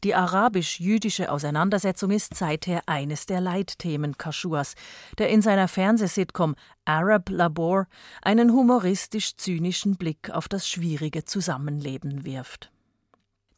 Die 0.04 0.14
arabisch-jüdische 0.14 1.32
Auseinandersetzung 1.32 2.12
ist 2.12 2.36
seither 2.36 2.82
eines 2.86 3.26
der 3.26 3.42
Leitthemen 3.42 4.18
Kashuas, 4.18 4.76
der 5.18 5.30
in 5.30 5.42
seiner 5.42 5.68
Fernsehsitcom 5.68 6.56
Arab 6.86 7.30
Labor 7.30 7.88
einen 8.22 8.52
humoristisch-zynischen 8.52 9.96
Blick 9.96 10.30
auf 10.30 10.48
das 10.48 10.70
schwierige 10.70 11.26
Zusammenleben 11.26 12.26
wirft. 12.26 12.72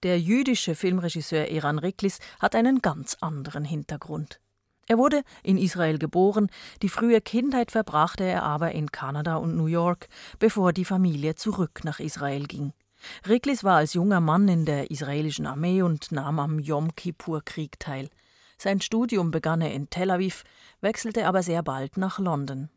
Der 0.03 0.19
jüdische 0.19 0.75
Filmregisseur 0.75 1.49
Eran 1.49 1.79
Riklis 1.79 2.19
hat 2.39 2.55
einen 2.55 2.81
ganz 2.81 3.17
anderen 3.19 3.65
Hintergrund. 3.65 4.39
Er 4.89 4.97
wurde 4.97 5.21
in 5.43 5.59
Israel 5.59 5.99
geboren, 5.99 6.49
die 6.81 6.89
frühe 6.89 7.21
Kindheit 7.21 7.69
verbrachte 7.69 8.23
er 8.23 8.41
aber 8.41 8.71
in 8.71 8.91
Kanada 8.91 9.35
und 9.35 9.55
New 9.55 9.67
York, 9.67 10.07
bevor 10.39 10.73
die 10.73 10.83
Familie 10.83 11.35
zurück 11.35 11.81
nach 11.83 11.99
Israel 11.99 12.47
ging. 12.47 12.73
Riklis 13.27 13.63
war 13.63 13.77
als 13.77 13.93
junger 13.93 14.19
Mann 14.19 14.47
in 14.47 14.65
der 14.65 14.89
israelischen 14.89 15.45
Armee 15.45 15.83
und 15.83 16.11
nahm 16.11 16.39
am 16.39 16.57
Yom 16.57 16.95
Kippur-Krieg 16.95 17.79
teil. 17.79 18.09
Sein 18.57 18.81
Studium 18.81 19.29
begann 19.29 19.61
er 19.61 19.71
in 19.73 19.91
Tel 19.91 20.09
Aviv, 20.09 20.43
wechselte 20.81 21.27
aber 21.27 21.43
sehr 21.43 21.61
bald 21.61 21.95
nach 21.97 22.17
London. 22.17 22.69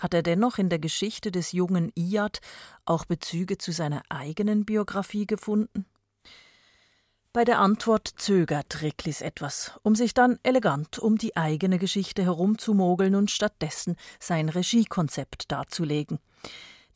Hat 0.00 0.14
er 0.14 0.22
dennoch 0.22 0.56
in 0.56 0.70
der 0.70 0.78
Geschichte 0.78 1.30
des 1.30 1.52
jungen 1.52 1.92
Iyad 1.94 2.40
auch 2.86 3.04
Bezüge 3.04 3.58
zu 3.58 3.70
seiner 3.70 4.02
eigenen 4.08 4.64
Biografie 4.64 5.26
gefunden? 5.26 5.84
Bei 7.34 7.44
der 7.44 7.58
Antwort 7.58 8.06
zögert 8.16 8.80
Riklis 8.80 9.20
etwas, 9.20 9.72
um 9.82 9.96
sich 9.96 10.14
dann 10.14 10.38
elegant 10.44 11.00
um 11.00 11.18
die 11.18 11.36
eigene 11.36 11.80
Geschichte 11.80 12.22
herumzumogeln 12.22 13.16
und 13.16 13.28
stattdessen 13.28 13.96
sein 14.20 14.48
Regiekonzept 14.48 15.50
darzulegen. 15.50 16.20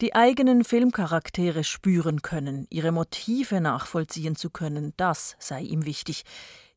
Die 0.01 0.15
eigenen 0.15 0.63
Filmcharaktere 0.63 1.65
spüren 1.65 2.23
können, 2.23 2.69
ihre 2.71 2.93
Motive 2.93 3.61
nachvollziehen 3.61 4.37
zu 4.37 4.49
können, 4.51 4.93
das 4.97 5.35
sei 5.41 5.61
ihm 5.61 5.85
wichtig. 5.85 6.23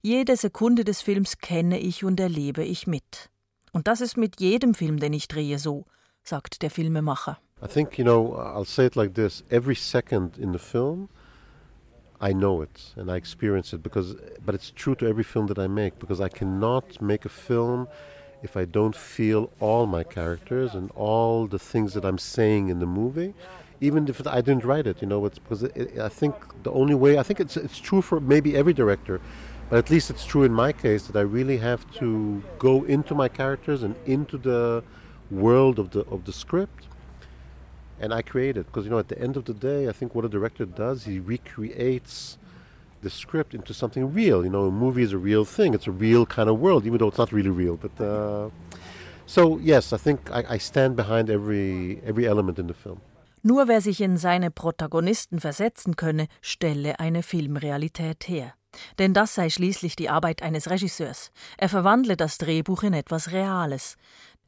Jede 0.02 0.38
Sekunde 0.38 0.84
des 0.84 1.04
Films 1.04 1.38
kenne 1.38 1.78
ich 1.78 2.04
und 2.04 2.20
erlebe 2.20 2.64
ich 2.64 2.88
mit. 2.88 3.30
Und 3.72 3.86
das 3.86 4.02
ist 4.02 4.18
mit 4.18 4.42
jedem 4.42 4.74
Film, 4.74 5.00
den 5.00 5.14
ich 5.14 5.28
drehe, 5.28 5.60
so, 5.60 5.86
sagt 6.24 6.64
der 6.64 6.72
Filmemacher. 6.72 7.38
I 7.64 7.68
think, 7.68 8.00
you 8.00 8.04
know, 8.04 8.36
I'll 8.36 8.66
say 8.66 8.88
it 8.88 8.96
like 8.96 9.14
this 9.14 9.44
every 9.52 9.76
second 9.76 10.40
in 10.40 10.52
the 10.52 10.58
film 10.58 11.10
I 12.22 12.34
know 12.34 12.62
it 12.62 12.94
and 12.96 13.12
I 13.12 13.16
experience 13.16 13.74
it 13.74 13.82
because, 13.82 14.16
but 14.46 14.54
it's 14.54 14.70
true 14.70 14.94
to 14.96 15.08
every 15.08 15.24
film 15.24 15.48
that 15.48 15.58
I 15.58 15.68
make 15.68 15.98
because 15.98 16.22
I 16.22 16.30
cannot 16.30 17.02
make 17.02 17.26
a 17.26 17.30
film 17.30 17.88
if 18.44 18.56
I 18.56 18.66
don't 18.66 18.96
feel 18.96 19.52
all 19.60 19.88
my 19.88 20.04
characters 20.04 20.76
and 20.76 20.92
all 20.92 21.48
the 21.48 21.60
things 21.60 21.94
that 21.96 22.06
I'm 22.06 22.20
saying 22.20 22.70
in 22.70 22.80
the 22.80 22.86
movie, 22.86 23.34
even 23.82 24.08
if 24.08 24.26
I 24.28 24.42
didn't 24.42 24.64
write 24.64 24.86
it. 24.86 25.02
You 25.02 25.08
know, 25.08 25.26
it's 25.26 25.40
because 25.40 25.64
it, 25.64 25.98
I 26.00 26.10
think 26.10 26.36
the 26.64 26.72
only 26.72 26.96
way 26.96 27.18
I 27.18 27.24
think 27.24 27.40
it's 27.40 27.58
it's 27.58 27.80
true 27.80 28.02
for 28.02 28.20
maybe 28.20 28.56
every 28.56 28.74
director, 28.74 29.20
but 29.70 29.78
at 29.80 29.90
least 29.90 30.10
it's 30.12 30.26
true 30.26 30.44
in 30.44 30.54
my 30.54 30.72
case 30.72 31.08
that 31.08 31.16
I 31.16 31.22
really 31.22 31.58
have 31.58 31.92
to 32.00 32.42
go 32.60 32.84
into 32.84 33.16
my 33.16 33.30
characters 33.30 33.82
and 33.84 33.96
into 34.06 34.38
the 34.38 34.84
world 35.32 35.80
of 35.80 35.92
the 35.92 36.02
of 36.02 36.26
the 36.26 36.34
script 36.34 36.88
and 38.02 38.14
I 38.14 38.22
create 38.24 38.58
it 38.58 38.66
because 38.66 38.84
you 38.86 38.90
know 38.90 39.00
at 39.00 39.08
the 39.08 39.20
end 39.22 39.38
of 39.38 39.46
the 39.46 39.54
day, 39.54 39.88
I 39.88 39.94
think 39.94 40.16
what 40.16 40.26
a 40.26 40.30
director 40.30 40.66
does, 40.66 41.06
he 41.06 41.20
recreates 41.20 42.38
the 43.02 43.10
script 43.10 43.54
into 43.54 43.74
something 43.74 44.14
real. 44.14 44.44
You 44.44 44.50
know, 44.50 44.66
a 44.66 44.72
movie 44.72 45.04
is 45.04 45.14
a 45.14 45.18
real 45.18 45.46
thing; 45.46 45.74
it's 45.74 45.88
a 45.88 45.92
real 45.92 46.26
kind 46.26 46.50
of 46.50 46.60
world, 46.60 46.86
even 46.86 46.98
though 46.98 47.08
it's 47.08 47.18
not 47.18 47.32
really 47.32 47.50
real. 47.50 47.78
But 47.78 48.04
uh, 48.04 48.50
so 49.26 49.60
yes, 49.60 49.94
I 49.94 49.98
think 49.98 50.32
I, 50.32 50.56
I 50.56 50.58
stand 50.58 50.96
behind 50.96 51.30
every 51.30 52.02
every 52.06 52.28
element 52.28 52.60
in 52.60 52.68
the 52.68 52.74
film. 52.74 53.00
Nur 53.44 53.68
wer 53.68 53.82
sich 53.82 54.02
in 54.02 54.18
seine 54.18 54.52
Protagonisten 54.52 55.40
versetzen 55.40 55.96
könne, 55.96 56.28
stelle 56.42 57.00
eine 57.00 57.24
Filmrealität 57.24 58.28
her. 58.28 58.54
Denn 59.00 59.14
das 59.14 59.34
sei 59.34 59.50
schließlich 59.50 59.96
die 59.96 60.10
Arbeit 60.10 60.44
eines 60.44 60.70
Regisseurs. 60.70 61.32
Er 61.58 61.68
verwandle 61.68 62.16
das 62.16 62.38
Drehbuch 62.38 62.84
in 62.84 62.94
etwas 62.94 63.32
Reales. 63.32 63.98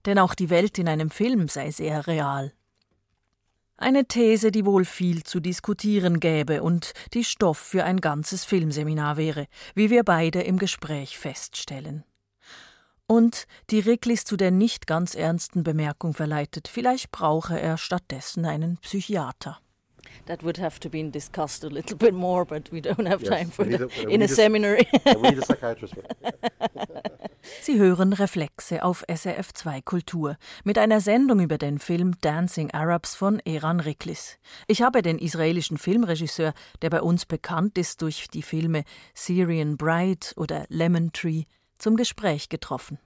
Denn 0.06 0.20
auch 0.20 0.36
die 0.36 0.50
Welt 0.50 0.78
in 0.78 0.88
einem 0.88 1.10
Film 1.10 1.48
sei 1.48 1.72
sehr 1.72 2.06
real. 2.06 2.54
Eine 3.84 4.06
These, 4.06 4.52
die 4.52 4.66
wohl 4.66 4.86
viel 4.86 5.24
zu 5.24 5.42
diskutieren 5.42 6.22
gäbe 6.22 6.64
und 6.64 6.94
die 7.14 7.26
Stoff 7.26 7.58
für 7.58 7.84
ein 7.84 8.00
ganzes 8.00 8.46
Filmseminar 8.46 9.18
wäre, 9.18 9.48
wie 9.76 9.90
wir 9.90 10.06
beide 10.06 10.42
im 10.42 10.58
Gespräch 10.58 11.18
feststellen. 11.18 12.06
Und 13.08 13.46
die 13.72 13.82
Ricklis 13.82 14.24
zu 14.24 14.38
der 14.38 14.52
nicht 14.52 14.88
ganz 14.88 15.16
ernsten 15.16 15.64
Bemerkung 15.64 16.14
verleitet, 16.14 16.70
vielleicht 16.70 17.12
brauche 17.12 17.60
er 17.60 17.78
stattdessen 17.78 18.46
einen 18.46 18.78
Psychiater. 18.78 19.60
That 20.28 20.46
would 20.46 20.62
have 20.62 20.80
to 20.80 20.90
be 20.90 21.04
discussed 21.04 21.66
a 21.66 21.68
little 21.68 21.98
bit 21.98 22.14
more, 22.14 22.46
but 22.46 22.72
we 22.72 22.80
don't 22.80 23.10
have 23.10 23.22
yes, 23.22 23.30
time 23.30 23.52
for 23.52 23.66
that 23.66 23.82
in 24.08 24.22
a, 24.22 24.26
a 24.26 24.28
seminary. 24.30 24.88
Sie 27.62 27.78
hören 27.78 28.14
Reflexe 28.14 28.84
auf 28.84 29.04
SRF 29.14 29.54
2 29.54 29.82
Kultur 29.82 30.38
mit 30.64 30.78
einer 30.78 31.02
Sendung 31.02 31.42
über 31.42 31.58
den 31.58 31.78
Film 31.78 32.18
Dancing 32.22 32.72
Arabs 32.72 33.16
von 33.16 33.40
Eran 33.40 33.82
Riklis. 33.82 34.38
Ich 34.68 34.82
habe 34.82 35.02
den 35.02 35.20
israelischen 35.20 35.78
Filmregisseur, 35.78 36.54
der 36.82 36.90
bei 36.90 37.02
uns 37.02 37.26
bekannt 37.26 37.78
ist 37.78 38.02
durch 38.02 38.30
die 38.30 38.44
Filme 38.44 38.86
Syrian 39.14 39.76
Bride 39.76 40.28
oder 40.38 40.66
Lemon 40.70 41.12
Tree, 41.12 41.44
zum 41.78 41.98
Gespräch 41.98 42.48
getroffen. 42.48 42.98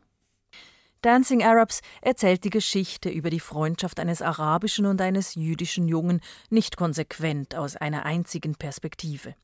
Dancing 1.01 1.43
Arabs 1.43 1.81
erzählt 2.01 2.43
die 2.43 2.49
Geschichte 2.49 3.09
über 3.09 3.29
die 3.29 3.39
Freundschaft 3.39 3.99
eines 3.99 4.21
arabischen 4.21 4.85
und 4.85 5.01
eines 5.01 5.35
jüdischen 5.35 5.87
Jungen 5.87 6.21
nicht 6.49 6.77
konsequent 6.77 7.55
aus 7.55 7.75
einer 7.75 8.05
einzigen 8.05 8.55
Perspektive. 8.55 9.35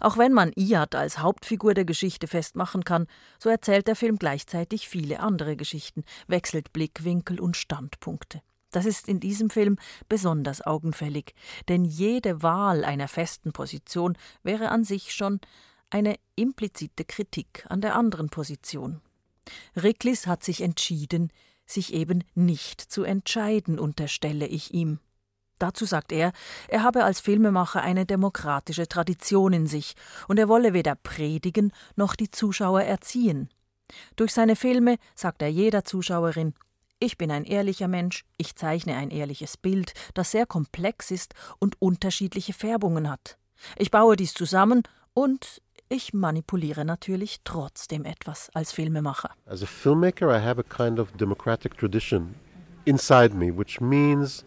Auch 0.00 0.18
wenn 0.18 0.32
man 0.32 0.52
Iyad 0.56 0.94
als 0.94 1.18
Hauptfigur 1.18 1.74
der 1.74 1.84
Geschichte 1.84 2.26
festmachen 2.26 2.84
kann, 2.84 3.06
so 3.38 3.48
erzählt 3.48 3.88
der 3.88 3.96
Film 3.96 4.18
gleichzeitig 4.18 4.88
viele 4.88 5.20
andere 5.20 5.56
Geschichten, 5.56 6.04
wechselt 6.26 6.72
Blickwinkel 6.72 7.40
und 7.40 7.56
Standpunkte. 7.56 8.42
Das 8.70 8.86
ist 8.86 9.08
in 9.08 9.20
diesem 9.20 9.50
Film 9.50 9.78
besonders 10.08 10.60
augenfällig, 10.60 11.34
denn 11.68 11.84
jede 11.84 12.42
Wahl 12.42 12.84
einer 12.84 13.06
festen 13.06 13.52
Position 13.52 14.18
wäre 14.42 14.70
an 14.70 14.82
sich 14.82 15.14
schon 15.14 15.40
eine 15.90 16.16
implizite 16.34 17.04
Kritik 17.04 17.64
an 17.68 17.80
der 17.80 17.94
anderen 17.94 18.30
Position. 18.30 19.00
Riklis 19.76 20.26
hat 20.26 20.42
sich 20.42 20.60
entschieden, 20.60 21.30
sich 21.66 21.94
eben 21.94 22.24
nicht 22.34 22.80
zu 22.80 23.04
entscheiden, 23.04 23.78
unterstelle 23.78 24.46
ich 24.46 24.74
ihm. 24.74 24.98
Dazu 25.58 25.84
sagt 25.84 26.12
er, 26.12 26.32
er 26.68 26.82
habe 26.82 27.04
als 27.04 27.20
Filmemacher 27.20 27.82
eine 27.82 28.06
demokratische 28.06 28.88
Tradition 28.88 29.52
in 29.52 29.66
sich 29.66 29.94
und 30.28 30.38
er 30.38 30.48
wolle 30.48 30.72
weder 30.72 30.94
predigen 30.94 31.72
noch 31.96 32.16
die 32.16 32.30
Zuschauer 32.30 32.82
erziehen. 32.82 33.48
Durch 34.16 34.32
seine 34.32 34.56
Filme 34.56 34.96
sagt 35.14 35.42
er 35.42 35.48
jeder 35.48 35.84
Zuschauerin, 35.84 36.54
ich 37.00 37.18
bin 37.18 37.30
ein 37.30 37.44
ehrlicher 37.44 37.88
Mensch, 37.88 38.24
ich 38.38 38.56
zeichne 38.56 38.96
ein 38.96 39.10
ehrliches 39.10 39.56
Bild, 39.56 39.92
das 40.14 40.30
sehr 40.30 40.46
komplex 40.46 41.10
ist 41.10 41.34
und 41.58 41.80
unterschiedliche 41.80 42.52
Färbungen 42.52 43.10
hat. 43.10 43.36
Ich 43.76 43.90
baue 43.90 44.16
dies 44.16 44.32
zusammen 44.32 44.82
und 45.12 45.60
ich 45.88 46.14
manipuliere 46.14 46.84
natürlich 46.84 47.40
trotzdem 47.44 48.04
etwas 48.04 48.50
als 48.54 48.72
Filmemacher. 48.72 49.30
As 49.46 49.62
a 49.62 49.66
filmmaker 49.66 50.28
I 50.30 50.42
have 50.42 50.58
a 50.58 50.62
kind 50.62 50.98
of 50.98 51.12
democratic 51.12 51.76
tradition 51.76 52.34
inside 52.84 53.34
me, 53.34 53.56
which 53.56 53.80
means 53.80 54.44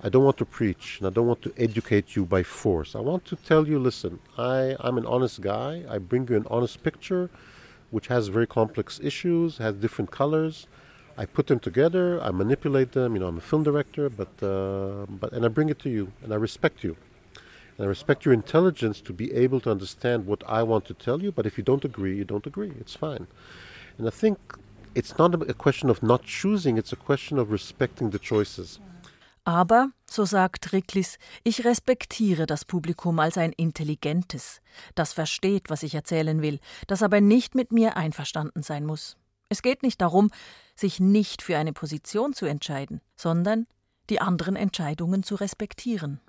I 0.00 0.08
don't 0.08 0.22
want 0.22 0.36
to 0.36 0.44
preach 0.44 0.98
and 0.98 1.08
I 1.08 1.10
don't 1.10 1.26
want 1.26 1.42
to 1.42 1.52
educate 1.56 2.14
you 2.14 2.24
by 2.24 2.44
force. 2.44 2.94
I 2.94 3.00
want 3.00 3.24
to 3.26 3.36
tell 3.36 3.66
you 3.66 3.80
listen, 3.80 4.20
I, 4.36 4.76
I'm 4.78 4.96
an 4.96 5.06
honest 5.06 5.40
guy. 5.40 5.82
I 5.88 5.98
bring 5.98 6.28
you 6.28 6.36
an 6.36 6.46
honest 6.48 6.82
picture 6.84 7.28
which 7.90 8.06
has 8.06 8.28
very 8.28 8.46
complex 8.46 9.00
issues, 9.02 9.58
has 9.58 9.74
different 9.74 10.10
colors. 10.10 10.68
I 11.16 11.24
put 11.26 11.48
them 11.48 11.58
together, 11.58 12.22
I 12.22 12.30
manipulate 12.30 12.92
them. 12.92 13.14
You 13.14 13.20
know, 13.20 13.26
I'm 13.26 13.38
a 13.38 13.40
film 13.40 13.64
director, 13.64 14.08
but, 14.08 14.30
uh, 14.40 15.06
but 15.08 15.32
and 15.32 15.44
I 15.44 15.48
bring 15.48 15.68
it 15.68 15.80
to 15.80 15.90
you 15.90 16.12
and 16.22 16.32
I 16.32 16.36
respect 16.36 16.84
you. 16.84 16.96
And 17.76 17.84
I 17.84 17.88
respect 17.88 18.24
your 18.24 18.34
intelligence 18.34 19.00
to 19.00 19.12
be 19.12 19.32
able 19.32 19.58
to 19.60 19.70
understand 19.70 20.26
what 20.26 20.44
I 20.46 20.62
want 20.62 20.84
to 20.86 20.94
tell 20.94 21.20
you, 21.22 21.32
but 21.32 21.44
if 21.44 21.58
you 21.58 21.64
don't 21.64 21.84
agree, 21.84 22.16
you 22.16 22.24
don't 22.24 22.46
agree. 22.46 22.72
It's 22.78 22.94
fine. 22.94 23.26
And 23.98 24.06
I 24.06 24.10
think 24.10 24.38
it's 24.94 25.18
not 25.18 25.34
a 25.34 25.54
question 25.54 25.90
of 25.90 26.02
not 26.04 26.22
choosing, 26.22 26.78
it's 26.78 26.92
a 26.92 26.96
question 26.96 27.38
of 27.38 27.50
respecting 27.50 28.10
the 28.10 28.18
choices. 28.18 28.78
Aber, 29.48 29.92
so 30.04 30.26
sagt 30.26 30.74
Ricklis, 30.74 31.16
ich 31.42 31.64
respektiere 31.64 32.44
das 32.44 32.66
Publikum 32.66 33.18
als 33.18 33.38
ein 33.38 33.52
intelligentes, 33.52 34.60
das 34.94 35.14
versteht, 35.14 35.70
was 35.70 35.82
ich 35.82 35.94
erzählen 35.94 36.42
will, 36.42 36.60
das 36.86 37.02
aber 37.02 37.22
nicht 37.22 37.54
mit 37.54 37.72
mir 37.72 37.96
einverstanden 37.96 38.62
sein 38.62 38.84
muss. 38.84 39.16
Es 39.48 39.62
geht 39.62 39.82
nicht 39.82 40.02
darum, 40.02 40.30
sich 40.76 41.00
nicht 41.00 41.40
für 41.40 41.56
eine 41.56 41.72
Position 41.72 42.34
zu 42.34 42.44
entscheiden, 42.44 43.00
sondern 43.16 43.66
die 44.10 44.20
anderen 44.20 44.54
Entscheidungen 44.54 45.22
zu 45.22 45.34
respektieren. 45.34 46.20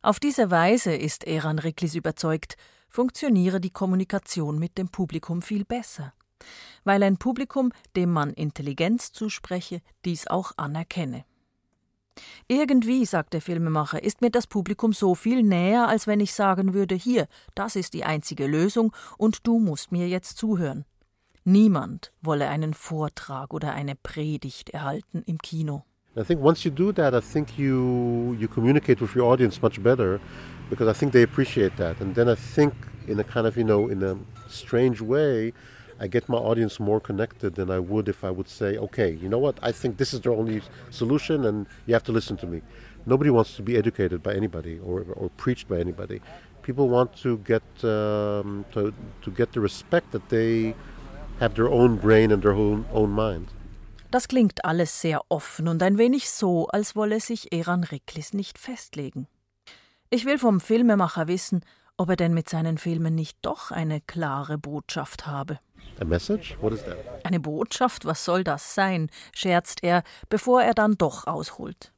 Auf 0.00 0.18
diese 0.18 0.50
Weise 0.50 0.94
ist 0.94 1.24
Eran 1.24 1.58
Ricklis 1.58 1.94
überzeugt, 1.94 2.56
funktioniere 2.88 3.60
die 3.60 3.68
Kommunikation 3.68 4.58
mit 4.58 4.78
dem 4.78 4.88
Publikum 4.88 5.42
viel 5.42 5.66
besser, 5.66 6.14
weil 6.84 7.02
ein 7.02 7.18
Publikum, 7.18 7.70
dem 7.96 8.10
man 8.10 8.32
Intelligenz 8.32 9.12
zuspreche, 9.12 9.82
dies 10.06 10.26
auch 10.26 10.52
anerkenne. 10.56 11.26
Irgendwie, 12.48 13.04
sagt 13.04 13.32
der 13.32 13.40
Filmemacher, 13.40 14.02
ist 14.02 14.20
mir 14.20 14.30
das 14.30 14.46
Publikum 14.46 14.92
so 14.92 15.14
viel 15.14 15.42
näher, 15.42 15.88
als 15.88 16.06
wenn 16.06 16.20
ich 16.20 16.34
sagen 16.34 16.74
würde, 16.74 16.94
hier, 16.94 17.26
das 17.54 17.76
ist 17.76 17.94
die 17.94 18.04
einzige 18.04 18.46
Lösung 18.46 18.92
und 19.18 19.46
du 19.46 19.58
musst 19.58 19.92
mir 19.92 20.08
jetzt 20.08 20.38
zuhören. 20.38 20.84
Niemand 21.44 22.12
wolle 22.22 22.48
einen 22.48 22.72
Vortrag 22.72 23.52
oder 23.52 23.72
eine 23.74 23.94
Predigt 23.96 24.70
erhalten 24.70 25.22
im 25.26 25.38
Kino. 25.38 25.84
I 26.16 26.22
think 26.22 26.40
once 26.40 26.64
you 26.64 26.70
do 26.70 26.92
that, 26.92 27.12
I 27.12 27.20
think 27.20 27.58
you 27.58 28.36
you 28.38 28.46
communicate 28.46 29.00
with 29.00 29.16
your 29.16 29.24
audience 29.24 29.60
much 29.60 29.82
better 29.82 30.20
because 30.70 30.88
I 30.88 30.94
think 30.96 31.12
they 31.12 31.24
appreciate 31.24 31.76
that. 31.76 32.00
And 32.00 32.14
then 32.14 32.28
I 32.28 32.36
think 32.36 32.72
in 33.08 33.18
a 33.18 33.24
kind 33.24 33.46
of, 33.46 33.56
you 33.56 33.64
know, 33.64 33.88
in 33.88 34.02
a 34.02 34.16
strange 34.48 35.02
way, 35.02 35.52
I 36.00 36.08
get 36.08 36.28
my 36.28 36.38
audience 36.38 36.80
more 36.80 37.00
connected 37.00 37.54
than 37.54 37.70
I 37.70 37.78
would 37.78 38.08
if 38.08 38.24
I 38.24 38.30
would 38.30 38.48
say, 38.48 38.76
okay, 38.76 39.12
you 39.12 39.28
know 39.28 39.38
what, 39.38 39.58
I 39.62 39.72
think 39.72 39.96
this 39.96 40.12
is 40.12 40.20
the 40.20 40.30
only 40.30 40.62
solution 40.90 41.44
and 41.44 41.66
you 41.86 41.94
have 41.94 42.04
to 42.04 42.12
listen 42.12 42.36
to 42.38 42.46
me. 42.46 42.62
Nobody 43.06 43.30
wants 43.30 43.54
to 43.56 43.62
be 43.62 43.76
educated 43.76 44.22
by 44.22 44.34
anybody 44.34 44.78
or, 44.78 45.04
or 45.14 45.30
preached 45.36 45.68
by 45.68 45.78
anybody. 45.78 46.20
People 46.62 46.88
want 46.88 47.14
to 47.22 47.38
get 47.38 47.62
um, 47.84 48.64
to, 48.72 48.92
to 49.22 49.30
get 49.30 49.52
the 49.52 49.60
respect 49.60 50.12
that 50.12 50.28
they 50.30 50.74
have 51.40 51.54
their 51.54 51.68
own 51.68 51.96
brain 51.96 52.32
and 52.32 52.42
their 52.42 52.54
own, 52.54 52.84
own 52.92 53.10
mind. 53.10 53.48
Das 54.10 54.28
klingt 54.28 54.64
alles 54.64 55.00
sehr 55.00 55.22
offen 55.28 55.66
und 55.66 55.82
ein 55.82 55.98
wenig 55.98 56.30
so, 56.30 56.68
als 56.68 56.94
wolle 56.94 57.18
sich 57.18 57.52
Eran 57.52 57.82
Riklis 57.82 58.32
nicht 58.32 58.58
festlegen. 58.58 59.26
Ich 60.08 60.24
will 60.24 60.38
vom 60.38 60.60
Filmemacher 60.60 61.26
wissen, 61.26 61.64
ob 61.96 62.10
er 62.10 62.16
denn 62.16 62.32
mit 62.32 62.48
seinen 62.48 62.78
Filmen 62.78 63.14
nicht 63.14 63.38
doch 63.42 63.72
eine 63.72 64.00
klare 64.00 64.56
Botschaft 64.56 65.26
habe. 65.26 65.58
A 66.00 66.04
message? 66.04 66.56
What 66.60 66.72
is 66.72 66.82
that? 66.84 66.96
Eine 67.24 67.40
Botschaft, 67.40 68.04
was 68.04 68.24
soll 68.24 68.44
das 68.44 68.74
sein? 68.74 69.10
scherzt 69.34 69.82
er, 69.82 70.02
bevor 70.28 70.62
er 70.62 70.74
dann 70.74 70.96
doch 70.96 71.26
ausholt 71.26 71.94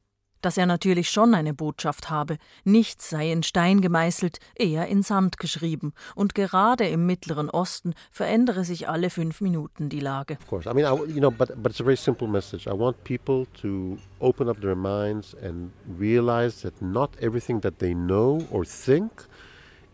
dass 0.46 0.56
er 0.56 0.66
natürlich 0.66 1.10
schon 1.10 1.34
eine 1.34 1.54
Botschaft 1.54 2.08
habe, 2.08 2.38
nichts 2.62 3.10
sei 3.10 3.32
in 3.32 3.42
Stein 3.42 3.80
gemeißelt, 3.80 4.38
eher 4.54 4.86
in 4.86 5.02
Sand 5.02 5.38
geschrieben, 5.38 5.92
und 6.14 6.36
gerade 6.36 6.86
im 6.86 7.04
Mittleren 7.04 7.50
Osten 7.50 7.94
verändere 8.12 8.62
sich 8.62 8.88
alle 8.88 9.10
fünf 9.10 9.40
Minuten 9.40 9.88
die 9.88 9.98
Lage. 9.98 10.34
Of 10.34 10.46
course, 10.46 10.70
I 10.70 10.72
mean, 10.72 10.84
I, 10.84 11.12
you 11.12 11.18
know, 11.18 11.32
but 11.32 11.60
but 11.60 11.72
it's 11.72 11.80
a 11.80 11.84
very 11.84 11.96
simple 11.96 12.28
message. 12.28 12.68
I 12.68 12.78
want 12.78 13.02
people 13.02 13.46
to 13.60 13.98
open 14.20 14.48
up 14.48 14.60
their 14.60 14.76
minds 14.76 15.34
and 15.42 15.72
realize 15.98 16.62
that 16.62 16.80
not 16.80 17.10
everything 17.20 17.60
that 17.62 17.80
they 17.80 17.92
know 17.92 18.46
or 18.52 18.64
think 18.64 19.10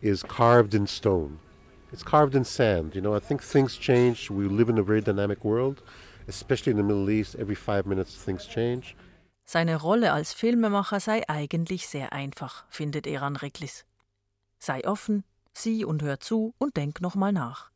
is 0.03 0.23
carved 0.23 0.75
in 0.75 0.87
stone. 0.87 1.39
It's 1.93 2.05
carved 2.05 2.35
in 2.35 2.45
sand. 2.45 2.95
You 2.95 3.03
know, 3.03 3.15
I 3.15 3.21
think 3.21 3.43
things 3.43 3.79
change. 3.79 4.31
We 4.31 4.49
live 4.49 4.71
in 4.71 4.79
a 4.79 4.83
very 4.83 5.03
dynamic 5.03 5.45
world, 5.45 5.83
especially 6.27 6.71
in 6.73 6.79
the 6.79 6.83
Middle 6.83 7.11
East. 7.11 7.35
Every 7.35 7.55
five 7.55 7.87
minutes, 7.87 8.17
things 8.25 8.49
change. 8.49 8.95
Seine 9.45 9.77
Rolle 9.77 10.13
als 10.13 10.33
Filmemacher 10.33 11.01
sei 11.01 11.29
eigentlich 11.29 11.87
sehr 11.89 12.13
einfach, 12.13 12.65
findet 12.71 13.07
Eran 13.07 13.37
Reklis. 13.37 13.85
Sei 14.59 14.87
offen, 14.87 15.25
sieh 15.53 15.85
und 15.85 16.03
hör 16.03 16.21
zu 16.21 16.55
und 16.59 16.77
denk 16.77 17.01
nochmal 17.01 17.33
nach. 17.33 17.71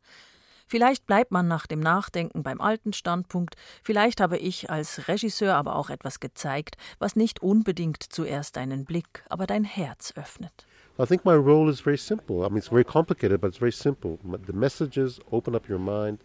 Vielleicht 0.68 1.06
bleibt 1.06 1.30
man 1.30 1.46
nach 1.46 1.66
dem 1.66 1.80
Nachdenken 1.80 2.42
beim 2.42 2.60
alten 2.60 2.92
Standpunkt, 2.92 3.54
vielleicht 3.82 4.20
habe 4.20 4.38
ich 4.38 4.70
als 4.70 5.06
Regisseur 5.06 5.54
aber 5.54 5.76
auch 5.76 5.90
etwas 5.90 6.18
gezeigt, 6.18 6.76
was 6.98 7.14
nicht 7.14 7.40
unbedingt 7.40 8.02
zuerst 8.02 8.56
deinen 8.56 8.84
Blick, 8.84 9.24
aber 9.28 9.46
dein 9.46 9.62
Herz 9.62 10.12
öffnet. 10.16 10.66
I 10.98 11.04
think 11.04 11.26
my 11.26 11.34
role 11.34 11.68
is 11.68 11.80
very 11.80 11.98
simple. 11.98 12.42
I 12.42 12.48
mean, 12.48 12.56
it's 12.56 12.68
very 12.68 12.84
complicated, 12.84 13.40
but 13.40 13.48
it's 13.48 13.58
very 13.58 13.72
simple. 13.72 14.18
The 14.24 14.52
message 14.54 14.96
is 14.96 15.20
open 15.30 15.54
up 15.54 15.68
your 15.68 15.78
mind, 15.78 16.20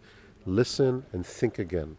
listen, 0.46 1.04
and 1.12 1.26
think 1.26 1.58
again. 1.58 1.98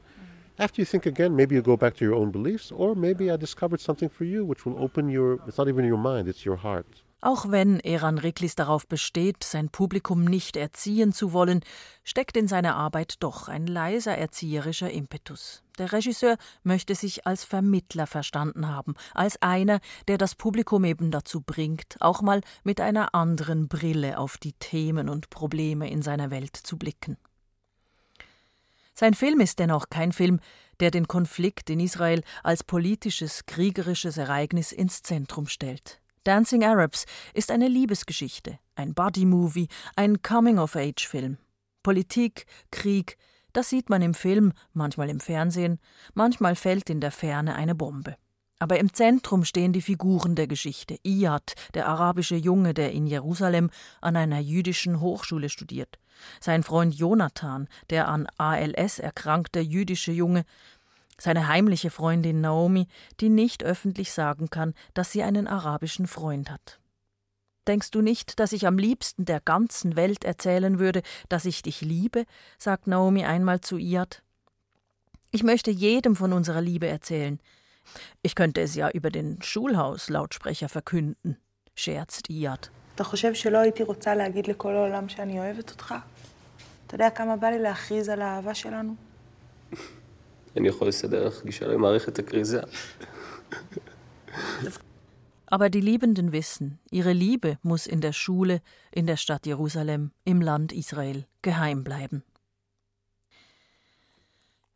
After 0.58 0.82
you 0.82 0.86
think 0.86 1.06
again, 1.06 1.36
maybe 1.36 1.54
you 1.54 1.62
go 1.62 1.78
back 1.78 1.96
to 1.98 2.06
your 2.06 2.16
own 2.16 2.32
beliefs, 2.32 2.72
or 2.72 2.96
maybe 2.96 3.30
I 3.30 3.36
discovered 3.36 3.80
something 3.80 4.10
for 4.10 4.24
you 4.24 4.44
which 4.44 4.66
will 4.66 4.82
open 4.82 5.10
your, 5.10 5.40
it's 5.48 5.60
not 5.60 5.68
even 5.68 5.86
your 5.86 5.98
mind, 5.98 6.28
it's 6.28 6.46
your 6.46 6.56
heart. 6.56 7.04
Auch 7.24 7.50
wenn 7.50 7.80
Eran 7.80 8.18
Riklis 8.18 8.54
darauf 8.56 8.86
besteht, 8.86 9.46
sein 9.46 9.70
Publikum 9.70 10.26
nicht 10.26 10.58
erziehen 10.58 11.14
zu 11.14 11.32
wollen, 11.32 11.62
steckt 12.04 12.36
in 12.36 12.50
seiner 12.50 12.76
Arbeit 12.76 13.16
doch 13.22 13.48
ein 13.48 13.66
leiser 13.66 14.18
erzieherischer 14.18 14.92
Impetus. 14.92 15.64
Der 15.78 15.94
Regisseur 15.94 16.36
möchte 16.64 16.96
sich 16.96 17.26
als 17.26 17.46
Vermittler 17.46 18.08
verstanden 18.08 18.68
haben, 18.68 18.96
als 19.14 19.42
einer, 19.42 19.80
der 20.10 20.18
das 20.18 20.36
Publikum 20.36 20.84
eben 20.84 21.12
dazu 21.12 21.40
bringt, 21.40 21.96
auch 22.02 22.22
mal 22.22 22.42
mit 22.66 22.82
einer 22.82 23.16
anderen 23.16 23.70
Brille 23.70 24.18
auf 24.18 24.38
die 24.38 24.52
Themen 24.52 25.08
und 25.08 25.30
Probleme 25.30 25.90
in 25.90 26.02
seiner 26.02 26.30
Welt 26.30 26.58
zu 26.58 26.78
blicken. 26.78 27.16
Sein 28.94 29.14
Film 29.14 29.40
ist 29.40 29.60
dennoch 29.60 29.88
kein 29.90 30.12
Film, 30.12 30.42
der 30.82 30.92
den 30.92 31.08
Konflikt 31.08 31.70
in 31.70 31.80
Israel 31.80 32.22
als 32.44 32.66
politisches, 32.66 33.46
kriegerisches 33.46 34.18
Ereignis 34.18 34.74
ins 34.74 35.04
Zentrum 35.04 35.48
stellt. 35.48 36.03
Dancing 36.24 36.64
Arabs 36.64 37.06
ist 37.34 37.52
eine 37.52 37.68
Liebesgeschichte, 37.68 38.58
ein 38.76 38.94
Buddy-Movie, 38.94 39.68
ein 39.98 40.22
Coming-of-Age-Film. 40.22 41.38
Politik, 41.84 42.46
Krieg, 42.72 43.18
das 43.52 43.70
sieht 43.70 43.90
man 43.90 44.02
im 44.02 44.14
Film, 44.14 44.54
manchmal 44.72 45.10
im 45.10 45.20
Fernsehen, 45.20 45.80
manchmal 46.14 46.56
fällt 46.56 46.90
in 46.90 47.02
der 47.02 47.12
Ferne 47.12 47.56
eine 47.56 47.76
Bombe. 47.76 48.16
Aber 48.58 48.80
im 48.80 48.94
Zentrum 48.94 49.44
stehen 49.44 49.74
die 49.74 49.82
Figuren 49.82 50.36
der 50.36 50.48
Geschichte. 50.48 50.98
Iyad, 51.04 51.56
der 51.74 51.90
arabische 51.90 52.38
Junge, 52.38 52.74
der 52.74 52.94
in 52.94 53.06
Jerusalem 53.06 53.70
an 54.00 54.16
einer 54.16 54.40
jüdischen 54.40 55.02
Hochschule 55.02 55.50
studiert. 55.50 56.00
Sein 56.40 56.64
Freund 56.64 56.96
Jonathan, 56.96 57.68
der 57.90 58.08
an 58.08 58.28
ALS 58.38 59.00
erkrankte 59.00 59.60
jüdische 59.60 60.14
Junge. 60.14 60.46
Seine 61.23 61.49
heimliche 61.49 61.91
Freundin 61.91 62.41
Naomi, 62.41 62.87
die 63.21 63.29
nicht 63.29 63.65
öffentlich 63.65 64.13
sagen 64.13 64.51
kann, 64.51 64.75
dass 64.95 65.11
sie 65.11 65.23
einen 65.23 65.49
arabischen 65.49 66.07
Freund 66.07 66.51
hat. 66.51 66.79
Denkst 67.67 67.91
du 67.91 68.01
nicht, 68.01 68.41
dass 68.41 68.53
ich 68.53 68.67
am 68.67 68.79
liebsten 68.79 69.25
der 69.25 69.41
ganzen 69.41 69.97
Welt 69.97 70.25
erzählen 70.25 70.79
würde, 70.79 71.03
dass 71.29 71.45
ich 71.45 71.63
dich 71.63 71.81
liebe? 71.83 72.25
sagt 72.57 72.87
Naomi 72.87 73.25
einmal 73.25 73.61
zu 73.61 73.77
Iyad. 73.77 74.23
Ich 75.31 75.43
möchte 75.43 75.71
jedem 75.71 76.17
von 76.17 76.33
unserer 76.33 76.63
Liebe 76.63 76.87
erzählen. 76.87 77.41
Ich 78.23 78.35
könnte 78.35 78.63
es 78.63 78.75
ja 78.75 78.89
über 78.91 79.11
den 79.11 79.43
Schulhauslautsprecher 79.43 80.69
verkünden, 80.69 81.37
scherzt 81.75 82.31
Iyad. 82.31 82.71
אתה 82.95 83.05
חושב 83.05 83.35
שלא 83.35 83.59
הייתי 83.59 83.83
רוצה 83.83 84.15
להגיד 84.15 84.47
לכל 84.47 84.77
העולם 84.77 85.09
שאני 85.09 85.39
אוהבת 85.39 85.71
אותך? 85.71 85.95
אתה 86.87 86.95
יודע 86.95 87.11
כמה 87.11 87.37
בא 87.37 87.49
לי 87.49 87.59
להכריז 87.59 88.09
על 88.09 88.23
האהבה 88.23 88.55
שלנו? 88.55 88.95
אני 90.57 90.69
יכול 90.69 90.89
לסדר 90.89 91.27
לך 91.27 91.45
גישה 91.45 91.67
למערכת 91.67 92.19
הכריזה. 92.19 92.61
Aber 95.51 95.71
die 95.71 95.81
Liebenden 95.81 96.31
wissen, 96.33 96.79
ihre 96.91 97.15
Liebe 97.15 97.59
muss 97.63 97.87
in 97.87 98.03
der 98.03 98.13
Schule, 98.13 98.61
in 98.93 99.07
der 99.07 99.17
Stadt 99.17 99.47
Jerusalem, 99.47 100.11
im 100.25 100.43
Land 100.43 100.73
Israel 100.73 101.25
geheim 101.41 101.85
bleiben. 101.85 102.23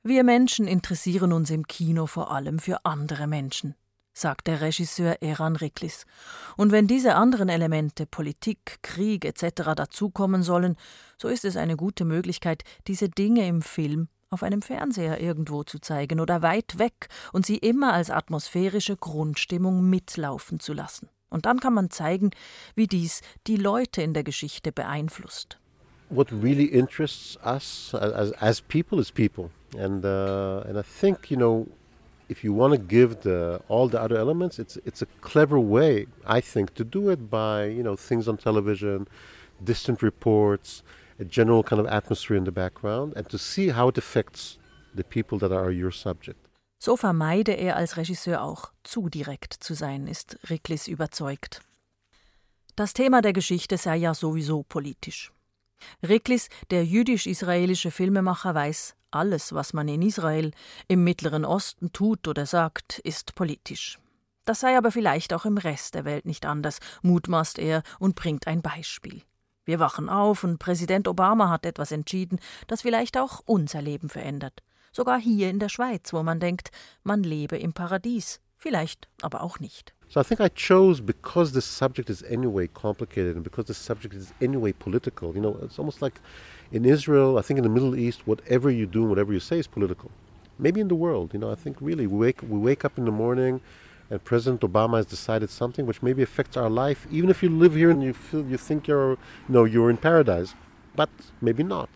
Wir 0.02 0.24
Menschen 0.24 0.66
interessieren 0.66 1.32
uns 1.32 1.50
im 1.50 1.66
Kino 1.66 2.06
vor 2.06 2.30
allem 2.30 2.58
für 2.58 2.84
andere 2.86 3.26
Menschen, 3.26 3.74
sagt 4.14 4.46
der 4.46 4.62
Regisseur 4.62 5.20
Eran 5.20 5.56
Riklis. 5.56 6.06
Und 6.56 6.72
wenn 6.72 6.86
diese 6.86 7.14
anderen 7.14 7.50
Elemente 7.50 8.06
Politik, 8.06 8.78
Krieg 8.82 9.24
etc. 9.26 9.74
dazukommen 9.76 10.42
sollen, 10.42 10.76
so 11.18 11.28
ist 11.28 11.44
es 11.44 11.56
eine 11.56 11.76
gute 11.76 12.04
Möglichkeit, 12.04 12.64
diese 12.86 13.10
Dinge 13.10 13.46
im 13.46 13.60
Film 13.60 14.08
auf 14.29 14.43
einem 14.43 14.61
Fernseher 14.61 15.21
irgendwo 15.21 15.63
zu 15.63 15.79
zeigen 15.79 16.19
oder 16.19 16.41
weit 16.41 16.79
weg 16.79 17.07
und 17.33 17.45
sie 17.45 17.57
immer 17.57 17.93
als 17.93 18.09
atmosphärische 18.09 18.97
Grundstimmung 18.97 19.89
mitlaufen 19.89 20.59
zu 20.59 20.73
lassen. 20.73 21.09
Und 21.29 21.45
dann 21.45 21.59
kann 21.59 21.73
man 21.73 21.89
zeigen, 21.89 22.31
wie 22.75 22.87
dies 22.87 23.21
die 23.47 23.57
Leute 23.57 24.01
in 24.01 24.13
der 24.13 24.23
Geschichte 24.23 24.71
beeinflusst. 24.71 25.59
What 26.09 26.31
really 26.31 26.65
interests 26.65 27.37
us 27.45 27.93
as, 27.93 28.31
as 28.33 28.61
people 28.61 28.99
is 28.99 29.11
people. 29.11 29.49
and 29.75 30.05
uh, 30.05 30.63
and 30.67 30.77
I 30.77 30.81
think 30.81 31.29
you 31.29 31.37
know 31.37 31.67
if 32.29 32.43
you 32.43 32.53
want 32.53 32.73
to 32.73 32.79
give 32.79 33.21
the 33.21 33.59
all 33.67 33.87
the 33.87 33.99
other 33.99 34.17
elements, 34.17 34.59
it's 34.59 34.77
it's 34.85 35.01
a 35.01 35.07
clever 35.21 35.59
way 35.59 36.07
I 36.25 36.41
think 36.41 36.73
to 36.75 36.83
do 36.83 37.09
it 37.09 37.29
by 37.29 37.65
you 37.65 37.83
know 37.83 37.95
things 37.95 38.27
on 38.27 38.37
television, 38.37 39.07
distant 39.63 40.01
reports, 40.01 40.83
a 41.19 41.23
general 41.23 41.63
kind 41.63 41.81
of 41.81 41.87
atmosphere 41.87 42.37
in 42.37 42.45
the 42.45 42.51
background, 42.51 43.15
and 43.15 43.27
to 43.29 43.37
see 43.37 43.73
how 43.73 43.89
it 43.89 43.97
affects 43.97 44.59
the 44.95 45.03
people 45.03 45.39
that 45.39 45.51
are 45.51 45.71
your 45.71 45.91
subject. 45.91 46.39
So 46.79 46.95
vermeide 46.95 47.53
er 47.53 47.75
als 47.75 47.97
Regisseur 47.97 48.43
auch, 48.43 48.71
zu 48.83 49.09
direkt 49.09 49.53
zu 49.53 49.73
sein, 49.73 50.07
ist 50.07 50.37
Riklis 50.49 50.87
überzeugt. 50.87 51.61
Das 52.75 52.93
Thema 52.93 53.21
der 53.21 53.33
Geschichte 53.33 53.77
sei 53.77 53.95
ja 53.97 54.13
sowieso 54.13 54.63
politisch. 54.63 55.31
Riklis, 56.07 56.49
der 56.69 56.85
jüdisch-israelische 56.85 57.89
Filmemacher, 57.89 58.53
weiß, 58.53 58.95
alles, 59.09 59.53
was 59.53 59.73
man 59.73 59.87
in 59.87 60.01
Israel, 60.01 60.51
im 60.87 61.03
Mittleren 61.03 61.45
Osten 61.45 61.91
tut 61.93 62.27
oder 62.27 62.45
sagt, 62.45 62.99
ist 62.99 63.33
politisch. 63.35 63.97
Das 64.45 64.59
sei 64.59 64.77
aber 64.77 64.91
vielleicht 64.91 65.33
auch 65.33 65.45
im 65.45 65.57
Rest 65.57 65.95
der 65.95 66.05
Welt 66.05 66.25
nicht 66.25 66.45
anders, 66.45 66.79
mutmaßt 67.01 67.59
er 67.59 67.83
und 67.99 68.15
bringt 68.15 68.47
ein 68.47 68.61
Beispiel. 68.61 69.23
Wir 69.67 69.79
wachen 69.79 70.07
auf 70.07 70.45
und 70.45 70.59
Präsident 70.59 71.09
Obama 71.09 71.49
hat 71.49 71.65
etwas 71.65 71.91
entschieden, 71.91 72.39
das 72.67 72.83
vielleicht 72.83 73.17
auch 73.17 73.41
unser 73.45 73.81
Leben 73.81 74.07
verändert. 74.07 74.63
Sogar 74.93 75.19
hier 75.19 75.49
in 75.49 75.59
der 75.59 75.67
Schweiz, 75.67 76.13
wo 76.13 76.23
man 76.23 76.39
denkt, 76.39 76.71
man 77.03 77.21
lebe 77.21 77.57
im 77.57 77.73
Paradies. 77.73 78.39
Vielleicht 78.55 79.09
aber 79.21 79.43
auch 79.43 79.59
nicht. 79.59 79.93
So 80.07 80.21
I 80.21 80.23
think 80.23 80.39
I 80.39 80.47
chose 80.49 81.03
because 81.03 81.51
the 81.51 81.59
subject 81.59 82.09
is 82.09 82.23
anyway 82.23 82.69
complicated 82.69 83.35
and 83.35 83.43
because 83.43 83.67
the 83.67 83.73
subject 83.73 84.15
is 84.15 84.33
anyway 84.41 84.71
political. 84.71 85.35
You 85.35 85.41
know, 85.41 85.59
it's 85.61 85.77
almost 85.77 86.01
like 86.01 86.13
in 86.71 86.85
Israel, 86.85 87.37
I 87.37 87.41
think 87.41 87.57
in 87.57 87.63
the 87.63 87.69
Middle 87.69 87.93
East, 87.93 88.21
whatever 88.25 88.71
you 88.71 88.87
do 88.87 89.03
whatever 89.03 89.33
you 89.33 89.41
say 89.41 89.59
is 89.59 89.67
political. 89.67 90.09
Maybe 90.57 90.79
in 90.79 90.87
the 90.87 90.95
world, 90.95 91.33
you 91.33 91.39
know, 91.41 91.51
I 91.51 91.55
think 91.55 91.75
really 91.81 92.07
we 92.07 92.17
wake 92.17 92.41
we 92.41 92.57
wake 92.57 92.85
up 92.85 92.97
in 92.97 93.03
the 93.03 93.11
morning 93.11 93.59
and 94.09 94.23
President 94.23 94.61
Obama 94.61 94.97
has 94.97 95.05
decided 95.05 95.49
something 95.49 95.85
which 95.85 96.01
maybe 96.01 96.23
affects 96.23 96.57
our 96.57 96.69
life, 96.69 97.07
even 97.11 97.29
if 97.29 97.43
you 97.43 97.49
live 97.49 97.75
here 97.75 97.89
and 97.89 98.03
you 98.03 98.13
feel 98.13 98.45
you 98.45 98.57
think 98.57 98.87
you're 98.87 99.11
you 99.11 99.53
know 99.53 99.65
you're 99.65 99.89
in 99.89 99.97
paradise, 99.97 100.55
but 100.95 101.09
maybe 101.41 101.63
not. 101.63 101.89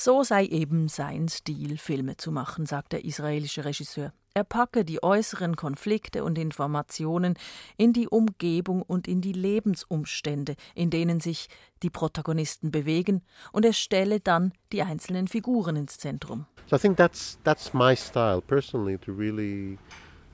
So 0.00 0.22
sei 0.22 0.46
eben 0.46 0.88
sein 0.88 1.28
Stil, 1.28 1.76
Filme 1.76 2.16
zu 2.16 2.30
machen, 2.30 2.66
sagt 2.66 2.92
der 2.92 3.04
israelische 3.04 3.64
Regisseur. 3.64 4.12
Er 4.32 4.44
packe 4.44 4.84
die 4.84 5.02
äußeren 5.02 5.56
Konflikte 5.56 6.22
und 6.22 6.38
Informationen 6.38 7.34
in 7.76 7.92
die 7.92 8.06
Umgebung 8.06 8.82
und 8.82 9.08
in 9.08 9.20
die 9.20 9.32
Lebensumstände, 9.32 10.54
in 10.76 10.90
denen 10.90 11.18
sich 11.18 11.48
die 11.82 11.90
Protagonisten 11.90 12.70
bewegen, 12.70 13.22
und 13.50 13.64
er 13.64 13.72
stelle 13.72 14.20
dann 14.20 14.52
die 14.70 14.82
einzelnen 14.82 15.26
Figuren 15.26 15.74
ins 15.74 15.98
Zentrum. 15.98 16.46
So 16.70 16.76
I 16.76 16.78
think 16.78 16.96
that's 16.96 17.36
that's 17.42 17.74
my 17.74 17.96
style 17.96 18.40
personally 18.40 18.98
to 18.98 19.12
really 19.12 19.78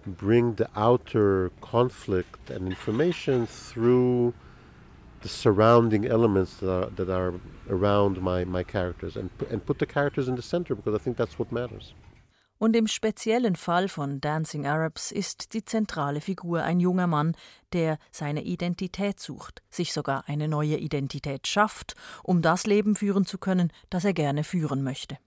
bring 0.07 0.55
the 0.55 0.69
outer 0.77 1.51
conflict 1.61 2.51
and 2.51 2.69
information 2.69 3.47
through 3.47 4.35
the 5.23 5.29
surrounding 5.29 6.07
elements 6.07 6.57
that 6.59 6.71
are, 6.71 6.91
that 6.91 7.09
are 7.09 7.35
around 7.69 8.21
my, 8.21 8.45
my 8.45 8.63
characters 8.63 9.17
and, 9.17 9.31
and 9.51 9.65
put 9.65 9.79
the 9.79 9.87
characters 9.87 10.29
in 10.29 10.37
the 10.37 10.43
center 10.43 10.75
because 10.75 10.95
I 10.95 11.03
think 11.03 11.17
that's 11.17 11.39
what 11.39 11.51
matters. 11.51 11.95
Und 12.59 12.77
im 12.77 12.87
speziellen 12.87 13.57
Fall 13.57 13.89
von 13.89 14.21
Dancing 14.21 14.67
Arabs 14.67 15.11
ist 15.11 15.53
die 15.55 15.65
zentrale 15.65 16.21
Figur 16.21 16.63
ein 16.63 16.79
junger 16.79 17.07
Mann, 17.07 17.37
der 17.73 17.99
seine 18.11 18.43
Identität 18.45 19.19
sucht, 19.19 19.61
sich 19.71 19.93
sogar 19.93 20.29
eine 20.29 20.47
neue 20.47 20.77
Identität 20.77 21.47
schafft, 21.47 21.95
um 22.23 22.43
das 22.43 22.65
Leben 22.65 22.95
führen 22.95 23.27
zu 23.27 23.39
können, 23.39 23.73
das 23.91 24.05
er 24.05 24.15
gerne 24.15 24.45
führen 24.45 24.83
möchte. 24.83 25.19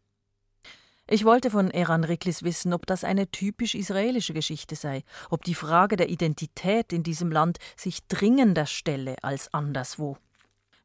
Ich 1.10 1.24
wollte 1.24 1.50
von 1.50 1.72
Eran 1.72 2.04
Riklis 2.04 2.44
wissen, 2.44 2.74
ob 2.74 2.86
das 2.86 3.06
eine 3.06 3.32
typisch 3.32 3.76
israelische 3.76 4.34
Geschichte 4.34 4.76
sei, 4.76 5.04
ob 5.30 5.46
die 5.46 5.56
Frage 5.56 5.96
der 5.96 6.10
Identität 6.10 6.92
in 6.92 7.02
diesem 7.02 7.32
Land 7.32 7.60
sich 7.78 8.06
dringender 8.10 8.66
stelle 8.66 9.16
als 9.22 9.54
anderswo. 9.54 10.18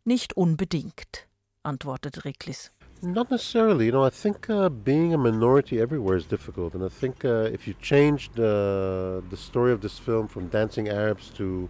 Nicht 0.04 0.36
unbedingt, 0.36 1.26
antwortet 1.64 2.24
Riklis. 2.24 2.70
Not 3.00 3.32
necessarily. 3.32 3.86
You 3.86 3.90
know, 3.90 4.06
I 4.06 4.10
think 4.10 4.48
uh, 4.48 4.68
being 4.68 5.12
a 5.12 5.18
minority 5.18 5.80
everywhere 5.80 6.16
is 6.16 6.24
difficult, 6.24 6.76
and 6.76 6.84
I 6.84 6.88
think 6.88 7.24
uh, 7.24 7.52
if 7.52 7.66
you 7.66 7.74
change 7.80 8.30
the 8.36 9.24
the 9.28 9.36
story 9.36 9.72
of 9.72 9.80
this 9.80 9.98
film 9.98 10.28
from 10.28 10.48
dancing 10.50 10.88
Arabs 10.88 11.30
to 11.30 11.68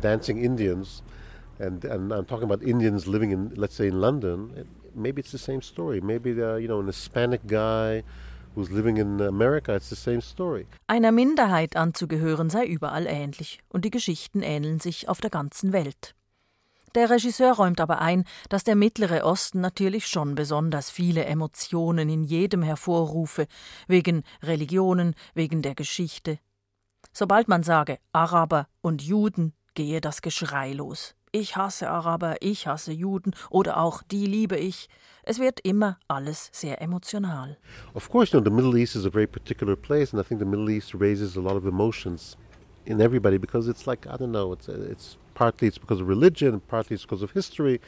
dancing 0.00 0.42
Indians, 0.42 1.02
and 1.58 1.84
and 1.84 2.10
I'm 2.10 2.24
talking 2.24 2.50
about 2.50 2.62
Indians 2.62 3.06
living 3.06 3.32
in, 3.32 3.52
let's 3.54 3.74
say, 3.74 3.88
in 3.88 4.00
London, 4.00 4.50
it, 4.56 4.66
maybe 4.96 5.20
it's 5.20 5.30
the 5.30 5.38
same 5.38 5.62
story. 5.62 6.00
Maybe 6.00 6.32
the, 6.32 6.58
you 6.60 6.66
know, 6.66 6.80
an 6.80 6.86
Hispanic 6.86 7.46
guy 7.46 8.02
who's 8.54 8.70
living 8.70 8.96
in 8.96 9.20
America, 9.20 9.74
it's 9.74 9.90
the 9.90 9.96
same 9.96 10.20
story. 10.20 10.66
Einer 10.86 11.12
Minderheit 11.12 11.76
anzugehören 11.76 12.50
sei 12.50 12.64
überall 12.66 13.06
ähnlich, 13.06 13.60
und 13.68 13.84
die 13.84 13.90
Geschichten 13.90 14.42
ähneln 14.42 14.80
sich 14.80 15.08
auf 15.08 15.20
der 15.20 15.30
ganzen 15.30 15.72
Welt. 15.72 16.14
Der 16.94 17.10
Regisseur 17.10 17.52
räumt 17.52 17.80
aber 17.80 18.00
ein, 18.00 18.24
dass 18.48 18.64
der 18.64 18.74
Mittlere 18.74 19.22
Osten 19.24 19.60
natürlich 19.60 20.06
schon 20.06 20.34
besonders 20.34 20.90
viele 20.90 21.26
Emotionen 21.26 22.08
in 22.08 22.24
jedem 22.24 22.62
hervorrufe, 22.62 23.46
wegen 23.86 24.22
Religionen, 24.42 25.14
wegen 25.34 25.60
der 25.60 25.74
Geschichte. 25.74 26.38
Sobald 27.12 27.48
man 27.48 27.62
sage 27.62 27.98
Araber 28.12 28.66
und 28.80 29.02
Juden, 29.02 29.52
gehe 29.74 30.00
das 30.00 30.22
Geschrei 30.22 30.72
los. 30.72 31.14
Ich 31.38 31.54
hasse 31.54 31.90
Araber, 31.90 32.36
ich 32.40 32.66
hasse 32.66 32.92
Juden 32.92 33.32
oder 33.50 33.76
auch 33.76 34.02
die 34.02 34.24
liebe 34.24 34.56
ich. 34.56 34.88
Es 35.22 35.38
wird 35.38 35.60
immer 35.60 35.98
alles 36.08 36.48
sehr 36.50 36.80
emotional. 36.80 37.58
Of 37.92 38.08
course, 38.08 38.32
you 38.32 38.40
know, 38.40 38.50
the 38.50 38.56
Middle 38.56 38.74
East 38.74 38.96
is 38.96 39.04
a 39.04 39.10
very 39.10 39.26
particular 39.26 39.76
place, 39.76 40.14
and 40.14 40.18
I 40.18 40.26
think 40.26 40.40
the 40.40 40.46
Middle 40.46 40.70
East 40.70 40.94
raises 40.94 41.36
a 41.36 41.40
lot 41.40 41.54
of 41.54 41.66
emotions 41.66 42.38
in 42.86 43.02
everybody 43.02 43.36
because 43.36 43.68
it's 43.68 43.86
like 43.86 44.06
I 44.06 44.16
don't 44.16 44.32
know, 44.32 44.54
it's 44.54 44.66
it's 44.66 45.18
partly 45.34 45.68
it's 45.68 45.76
because 45.76 46.00
of 46.00 46.08
religion, 46.08 46.58
partly 46.68 46.94
it's 46.94 47.04
because 47.04 47.22
of 47.22 47.32
history, 47.32 47.82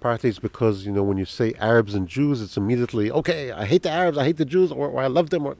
partly 0.00 0.30
it's 0.30 0.40
because 0.40 0.84
you 0.84 0.90
know 0.90 1.04
when 1.04 1.18
you 1.18 1.24
say 1.24 1.54
Arabs 1.60 1.94
and 1.94 2.08
Jews, 2.08 2.42
it's 2.42 2.56
immediately 2.56 3.12
okay. 3.12 3.52
I 3.52 3.64
hate 3.64 3.84
the 3.84 3.92
Arabs, 3.92 4.18
I 4.18 4.24
hate 4.24 4.38
the 4.38 4.44
Jews, 4.44 4.72
or, 4.72 4.88
or 4.88 5.00
I 5.00 5.06
love 5.06 5.30
them. 5.30 5.46
Or 5.46 5.56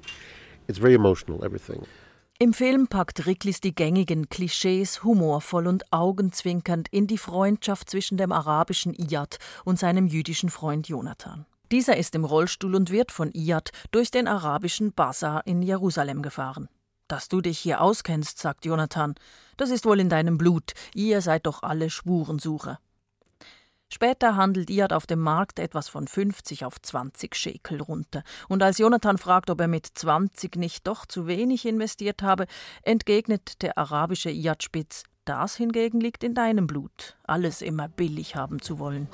it's 0.66 0.79
very 0.79 0.94
emotional, 0.94 1.44
everything. 1.44 1.87
Im 2.40 2.55
Film 2.55 2.87
packt 2.87 3.27
Riklis 3.27 3.61
die 3.61 3.74
gängigen 3.74 4.29
Klischees 4.29 5.03
humorvoll 5.03 5.66
und 5.66 5.92
augenzwinkernd 5.92 6.87
in 6.92 7.09
die 7.09 7.18
Freundschaft 7.18 7.90
zwischen 7.90 8.16
dem 8.16 8.31
arabischen 8.31 8.94
Iyad 8.94 9.38
und 9.64 9.77
seinem 9.77 10.07
jüdischen 10.07 10.48
Freund 10.48 10.87
Jonathan. 10.87 11.46
Dieser 11.72 11.96
ist 11.96 12.14
im 12.14 12.24
Rollstuhl 12.24 12.77
und 12.77 12.92
wird 12.92 13.11
von 13.11 13.33
Iyad 13.33 13.72
durch 13.90 14.12
den 14.12 14.29
arabischen 14.29 14.92
Bazar 14.92 15.48
in 15.48 15.62
Jerusalem 15.62 16.22
gefahren. 16.22 16.68
Dass 17.09 17.29
du 17.29 17.40
dich 17.40 17.59
hier 17.59 17.81
auskennst, 17.81 18.38
sagt 18.38 18.64
Jonathan, 18.64 19.16
das 19.57 19.70
ist 19.70 19.85
wohl 19.85 19.98
in 19.98 20.09
deinem 20.09 20.38
Blut, 20.38 20.74
ihr 20.94 21.22
seid 21.22 21.44
doch 21.44 21.64
alle 21.64 21.90
Spurensucher. 21.90 22.79
Später 23.93 24.36
handelt 24.36 24.71
Iad 24.71 24.91
auf 24.91 25.06
dem 25.06 25.19
Markt 25.19 25.60
etwas 25.60 25.88
von 25.88 26.08
50 26.08 26.65
auf 26.65 26.82
20 26.82 27.36
Schekel 27.36 27.79
runter. 27.79 28.23
Und 28.49 28.63
als 28.63 28.79
Jonathan 28.79 29.19
fragt, 29.19 29.51
ob 29.51 29.62
er 29.62 29.67
mit 29.67 29.86
20 29.86 30.56
nicht 30.56 30.88
doch 30.88 31.06
zu 31.06 31.27
wenig 31.27 31.63
investiert 31.67 32.23
habe, 32.23 32.47
entgegnet 32.82 33.62
der 33.62 33.77
arabische 33.77 34.32
Iad-Spitz, 34.32 35.03
das 35.25 35.56
hingegen 35.58 35.99
liegt 36.01 36.23
in 36.23 36.34
deinem 36.34 36.65
Blut, 36.65 37.17
alles 37.23 37.62
immer 37.62 37.88
billig 37.88 38.36
haben 38.36 38.60
zu 38.62 38.79
wollen. 38.79 39.08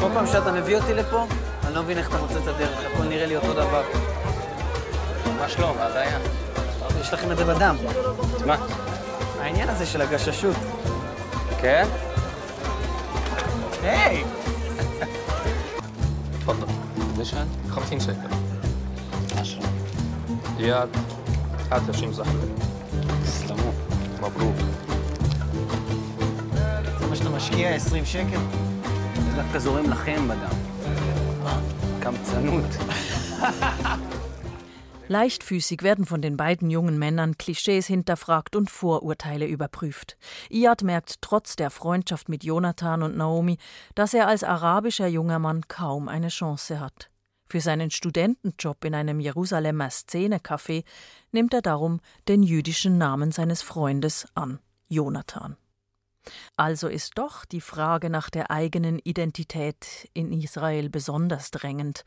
כל 0.00 0.14
פעם 0.14 0.26
שאתה 0.26 0.52
מביא 0.52 0.76
אותי 0.76 0.94
לפה, 0.94 1.26
אני 1.66 1.74
לא 1.74 1.82
מבין 1.82 1.98
איך 1.98 2.08
אתה 2.08 2.18
מוצא 2.18 2.38
את 2.38 2.46
הדרך, 2.46 2.84
הכל 2.94 3.04
נראה 3.04 3.26
לי 3.26 3.36
אותו 3.36 3.52
דבר. 3.52 3.82
ממש 5.32 5.58
לא, 5.58 5.74
מה 5.74 5.84
הבעיה? 5.84 6.18
יש 7.00 7.12
לכם 7.12 7.32
את 7.32 7.36
זה 7.36 7.44
בדם. 7.44 7.76
מה? 8.46 8.56
העניין 9.40 9.68
הזה 9.68 9.86
של 9.86 10.02
הגששות. 10.02 10.56
כן? 11.60 11.86
היי! 13.82 14.24
تفضل 16.40 16.66
نشهد 17.18 17.46
50 17.70 18.00
شيكل 18.00 18.12
10 19.36 19.58
اياد 20.58 20.88
هات 21.72 21.82
20 21.88 22.12
زحمه 22.12 22.32
תסלמו. 23.24 23.72
مبروك 24.20 24.56
זה 27.00 27.06
מה 27.06 27.16
שאתה 27.16 27.28
משקיע, 27.28 27.74
20 27.74 28.04
שקל? 28.04 28.38
זה 29.14 29.42
דווקא 29.42 29.58
זורם 29.58 29.90
לכם 29.90 30.28
בדם. 30.28 30.58
קמצנות. 32.00 32.64
Leichtfüßig 35.09 35.83
werden 35.83 36.05
von 36.05 36.21
den 36.21 36.37
beiden 36.37 36.69
jungen 36.69 36.97
Männern 36.97 37.37
Klischees 37.37 37.87
hinterfragt 37.87 38.55
und 38.55 38.71
Vorurteile 38.71 39.45
überprüft. 39.45 40.17
Iyad 40.49 40.81
merkt 40.81 41.21
trotz 41.21 41.57
der 41.57 41.69
Freundschaft 41.69 42.29
mit 42.29 42.45
Jonathan 42.45 43.03
und 43.03 43.17
Naomi, 43.17 43.57
dass 43.95 44.13
er 44.13 44.27
als 44.27 44.45
arabischer 44.45 45.07
junger 45.07 45.39
Mann 45.39 45.67
kaum 45.67 46.07
eine 46.07 46.29
Chance 46.29 46.79
hat. 46.79 47.09
Für 47.45 47.59
seinen 47.59 47.91
Studentenjob 47.91 48.85
in 48.85 48.95
einem 48.95 49.19
Jerusalemer 49.19 49.89
Szenecafé 49.89 50.85
nimmt 51.31 51.53
er 51.53 51.61
darum 51.61 51.99
den 52.29 52.41
jüdischen 52.41 52.97
Namen 52.97 53.31
seines 53.31 53.61
Freundes 53.61 54.25
an, 54.35 54.59
Jonathan. 54.87 55.57
Also 56.55 56.87
ist 56.87 57.17
doch 57.17 57.43
die 57.43 57.61
Frage 57.61 58.09
nach 58.09 58.29
der 58.29 58.49
eigenen 58.49 58.99
Identität 58.99 60.09
in 60.13 60.31
Israel 60.31 60.89
besonders 60.89 61.51
drängend. 61.51 62.05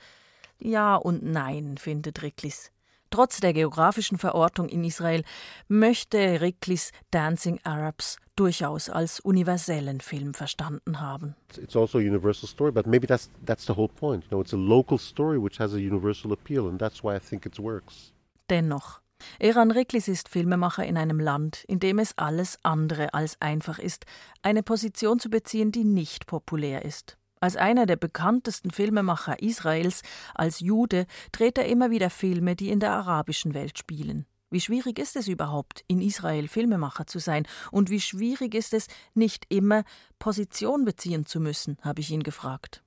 Ja 0.59 0.97
und 0.97 1.23
nein, 1.23 1.77
findet 1.77 2.23
Riklis. 2.23 2.73
Trotz 3.17 3.41
der 3.41 3.55
geografischen 3.55 4.19
Verortung 4.19 4.69
in 4.69 4.85
Israel 4.85 5.25
möchte 5.69 6.43
Riklis 6.43 6.91
Dancing 7.11 7.59
Arabs 7.65 8.19
durchaus 8.37 8.91
als 8.91 9.21
universellen 9.21 10.03
Film 10.03 10.35
verstanden 10.35 11.01
haben. 11.01 11.35
It's 11.57 11.75
also 11.75 11.97
a 11.97 12.03
universal 12.03 12.47
story, 12.47 12.71
but 12.73 12.87
maybe 12.87 13.07
that's 13.07 13.31
that's 13.47 13.65
the 13.65 13.73
whole 13.75 13.89
point. 13.89 14.25
You 14.25 14.29
know, 14.33 14.43
it's 14.43 14.53
a 14.53 14.59
local 14.59 14.99
story 14.99 15.43
which 15.43 15.59
has 15.59 15.73
a 15.73 15.79
universal 15.79 16.31
appeal, 16.31 16.69
and 16.69 16.79
that's 16.79 17.03
why 17.03 17.17
I 17.17 17.19
think 17.19 17.47
it 17.47 17.59
works. 17.59 18.13
Dennoch, 18.51 19.01
Eran 19.39 19.71
Riklis 19.71 20.09
ist 20.09 20.29
Filmemacher 20.29 20.85
in 20.85 20.99
einem 20.99 21.19
Land, 21.19 21.65
in 21.69 21.81
dem 21.81 21.99
es 21.99 22.19
alles 22.19 22.59
andere 22.65 23.15
als 23.15 23.41
einfach 23.41 23.79
ist, 23.79 24.05
eine 24.43 24.63
Position 24.63 25.21
zu 25.21 25.31
beziehen, 25.31 25.73
die 25.73 25.85
nicht 25.85 26.27
populär 26.27 26.85
ist. 26.85 27.17
Als 27.41 27.57
einer 27.57 27.87
der 27.87 27.97
bekanntesten 27.97 28.71
Filmemacher 28.71 29.43
Israels, 29.43 30.03
als 30.35 30.61
Jude, 30.61 31.07
dreht 31.33 31.59
er 31.59 31.67
immer 31.67 31.91
wieder 31.91 32.11
Filme, 32.11 32.57
die 32.57 32.71
in 32.71 32.81
der 32.81 32.93
arabischen 32.93 33.53
Welt 33.53 33.79
spielen. 33.79 34.27
Wie 34.49 34.61
schwierig 34.61 34.99
ist 34.99 35.17
es 35.17 35.29
überhaupt, 35.29 35.85
in 35.89 36.01
Israel 36.01 36.49
Filmemacher 36.49 37.07
zu 37.07 37.19
sein? 37.19 37.47
Und 37.73 37.91
wie 37.91 38.01
schwierig 38.01 38.55
ist 38.55 38.73
es, 38.73 38.87
nicht 39.15 39.45
immer 39.49 39.85
Position 40.19 40.85
beziehen 40.85 41.27
zu 41.27 41.41
müssen, 41.41 41.77
habe 41.83 42.01
ich 42.01 42.11
ihn 42.11 42.23
gefragt. 42.23 42.83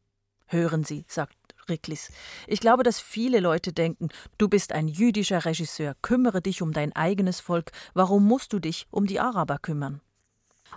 Hören 0.48 0.84
Sie, 0.84 1.06
sagt 1.08 1.36
Riklis. 1.68 2.12
Ich 2.48 2.60
glaube, 2.60 2.84
dass 2.84 3.00
viele 3.00 3.40
Leute 3.40 3.72
denken, 3.72 4.10
du 4.38 4.48
bist 4.48 4.72
ein 4.72 4.88
jüdischer 4.88 5.46
Regisseur, 5.46 5.96
kümmere 6.02 6.42
dich 6.42 6.62
um 6.62 6.72
dein 6.72 6.96
eigenes 6.96 7.40
Volk, 7.40 7.72
warum 7.94 8.26
musst 8.26 8.54
du 8.54 8.60
dich 8.60 8.88
um 8.90 9.06
die 9.06 9.20
Araber 9.20 9.60
kümmern? 9.60 10.02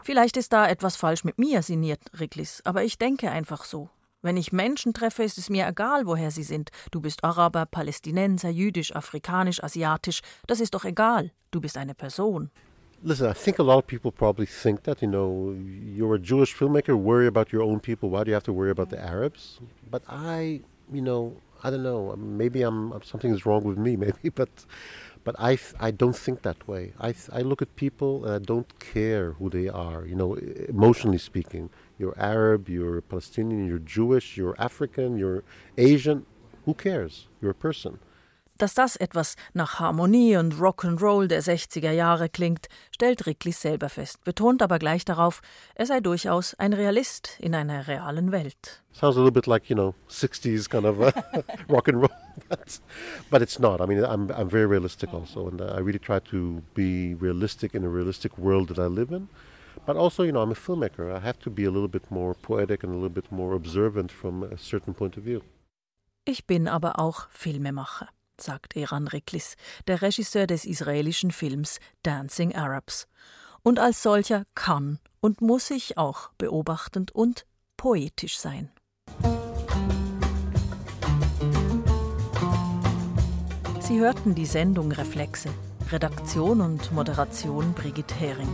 Vielleicht 0.03 0.37
ist 0.37 0.53
da 0.53 0.69
etwas 0.69 0.97
falsch 0.97 1.25
mit 1.25 1.39
mir, 1.39 1.63
sinniert 1.63 2.01
Riklis, 2.19 2.61
aber 2.65 2.83
ich 2.85 2.99
denke 2.99 3.31
einfach 3.31 3.65
so. 3.65 3.89
Wenn 4.25 4.37
ich 4.37 4.53
Menschen 4.53 4.95
treffe, 4.95 5.25
ist 5.25 5.37
es 5.37 5.51
mir 5.51 5.67
egal, 5.67 6.07
woher 6.07 6.31
sie 6.31 6.45
sind. 6.45 6.71
Du 6.93 7.01
bist 7.01 7.25
Araber, 7.25 7.67
Palästinenser, 7.67 8.51
jüdisch, 8.51 8.95
afrikanisch, 8.95 9.63
asiatisch. 9.63 10.21
Das 10.47 10.61
ist 10.61 10.75
doch 10.75 10.85
egal. 10.85 11.33
Du 11.51 11.61
bist 11.61 11.77
eine 11.77 11.95
Person. 11.95 12.51
Listen, 13.03 13.29
I 13.29 13.35
think 13.35 13.59
a 13.59 13.65
lot 13.65 13.79
of 13.79 13.87
people 13.89 14.13
probably 14.13 14.47
think 14.47 14.85
that, 14.85 15.03
you 15.03 15.09
know, 15.09 15.57
you're 15.57 16.15
a 16.15 16.21
Jewish 16.21 16.55
filmmaker, 16.55 16.95
worry 16.95 17.27
about 17.27 17.53
your 17.53 17.63
own 17.63 17.81
people. 17.81 18.11
Why 18.11 18.23
do 18.23 18.31
you 18.31 18.35
have 18.35 18.45
to 18.45 18.53
worry 18.53 18.71
about 18.71 18.91
the 18.91 18.99
Arabs? 19.01 19.59
But 19.91 20.03
I, 20.09 20.61
you 20.93 21.03
know, 21.03 21.35
I 21.65 21.71
don't 21.71 21.83
know. 21.83 22.15
Maybe 22.17 22.63
I'm 22.63 22.93
something 23.03 23.35
is 23.35 23.45
wrong 23.45 23.65
with 23.65 23.77
me, 23.77 23.97
maybe, 24.05 24.29
but 24.33 24.51
but 25.25 25.35
I 25.39 25.59
I 25.81 25.91
don't 25.91 26.17
think 26.17 26.43
that 26.43 26.67
way. 26.69 26.93
I 27.01 27.15
I 27.33 27.43
look 27.43 27.63
at 27.63 27.77
people 27.77 28.25
and 28.25 28.35
I 28.35 28.39
don't 28.39 28.79
care 28.79 29.33
who 29.33 29.49
they 29.51 29.69
are, 29.69 30.05
you 30.07 30.15
know, 30.15 30.35
emotionally 30.69 31.19
speaking. 31.19 31.71
You're 31.99 32.19
Arab, 32.19 32.69
you're 32.69 33.01
Palestinian, 33.01 33.67
you're 33.67 33.79
Jewish, 33.79 34.37
you're 34.37 34.57
African, 34.59 35.19
you're 35.19 35.45
Asian. 35.79 36.27
Who 36.65 36.75
cares? 36.75 37.29
You're 37.41 37.53
a 37.53 37.55
person. 37.69 37.99
Dass 38.59 38.75
das 38.75 38.97
etwas 38.97 39.37
nach 39.55 39.81
Harmonie 39.81 40.37
und 40.37 40.55
Rock'n'Roll 40.55 41.27
der 41.27 41.43
60er 41.43 41.91
Jahre 41.91 42.29
klingt, 42.29 42.69
stellt 42.95 43.27
Ricklis 43.27 43.61
selber 43.61 43.89
fest, 43.89 44.23
betont 44.25 44.63
aber 44.63 44.79
gleich 44.79 45.05
darauf, 45.05 45.41
er 45.75 45.87
sei 45.87 46.01
durchaus 46.01 46.55
ein 46.55 46.73
Realist 46.73 47.39
in 47.41 47.55
einer 47.55 47.89
realen 47.89 48.31
Welt. 48.31 48.83
Sounds 48.93 49.17
a 49.17 49.21
little 49.21 49.33
bit 49.33 49.47
like, 49.47 49.71
you 49.71 49.75
know, 49.75 49.95
60s 50.09 50.69
kind 50.69 50.85
of 50.85 51.01
uh, 51.01 51.13
but, 52.49 52.81
but 53.31 53.43
it's 53.43 53.59
not. 53.59 53.81
I 53.81 53.87
mean, 53.87 54.05
I'm, 54.05 54.31
I'm 54.31 54.51
very 54.51 54.67
realistic 54.67 55.15
also, 55.15 55.49
and 55.49 55.63
I 55.63 55.79
really 55.79 55.99
try 55.99 56.21
to 56.31 56.63
be 56.75 57.15
realistic 57.15 57.75
in 57.75 57.85
a 57.85 57.89
realistic 57.89 58.37
world 58.37 58.69
that 58.69 58.79
I 58.79 58.87
live 58.87 59.13
in. 59.13 59.29
But 59.87 59.97
also, 59.97 60.23
you 60.23 60.33
know, 60.33 60.43
I'm 60.43 60.53
a 60.53 60.55
filmmaker. 60.55 61.11
I 61.11 61.21
have 61.21 61.39
to 61.41 61.51
be 61.51 61.65
a 61.65 61.71
little 61.71 61.89
bit 61.89 62.11
more 62.11 62.35
poetic 62.35 62.85
and 62.85 62.93
a 62.93 62.95
little 62.95 63.09
bit 63.09 63.33
more 63.33 63.55
observant 63.55 64.13
from 64.13 64.43
a 64.43 64.59
certain 64.59 64.95
point 64.95 65.17
of 65.17 65.25
view. 65.25 65.43
Ich 66.25 66.47
bin 66.47 66.69
aber 66.69 67.01
auch 67.01 67.29
Filmemacher 67.31 68.09
sagt 68.43 68.77
Eran 68.77 69.09
Riklis, 69.09 69.57
der 69.87 70.03
Regisseur 70.03 70.47
des 70.47 70.65
israelischen 70.65 71.31
Films 71.31 71.79
Dancing 72.03 72.55
Arabs. 72.55 73.07
Und 73.63 73.79
als 73.79 74.03
solcher 74.03 74.45
kann 74.55 74.99
und 75.21 75.41
muss 75.41 75.71
ich 75.71 75.97
auch 75.99 76.31
beobachtend 76.37 77.13
und 77.13 77.47
poetisch 77.77 78.39
sein. 78.39 78.71
Sie 83.81 84.01
hörten 84.01 84.35
die 84.35 84.47
Sendung 84.47 84.91
Reflexe. 84.93 85.51
Redaktion 85.91 86.61
und 86.61 86.93
Moderation 86.93 87.75
Brigitte 87.75 88.15
Hering. 88.15 88.49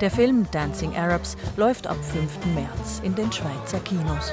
Der 0.00 0.10
Film 0.10 0.46
Dancing 0.52 0.94
Arabs 0.96 1.36
läuft 1.56 1.86
ab 1.86 1.96
5. 2.12 2.54
März 2.54 3.00
in 3.02 3.14
den 3.14 3.32
Schweizer 3.32 3.80
Kinos. 3.80 4.32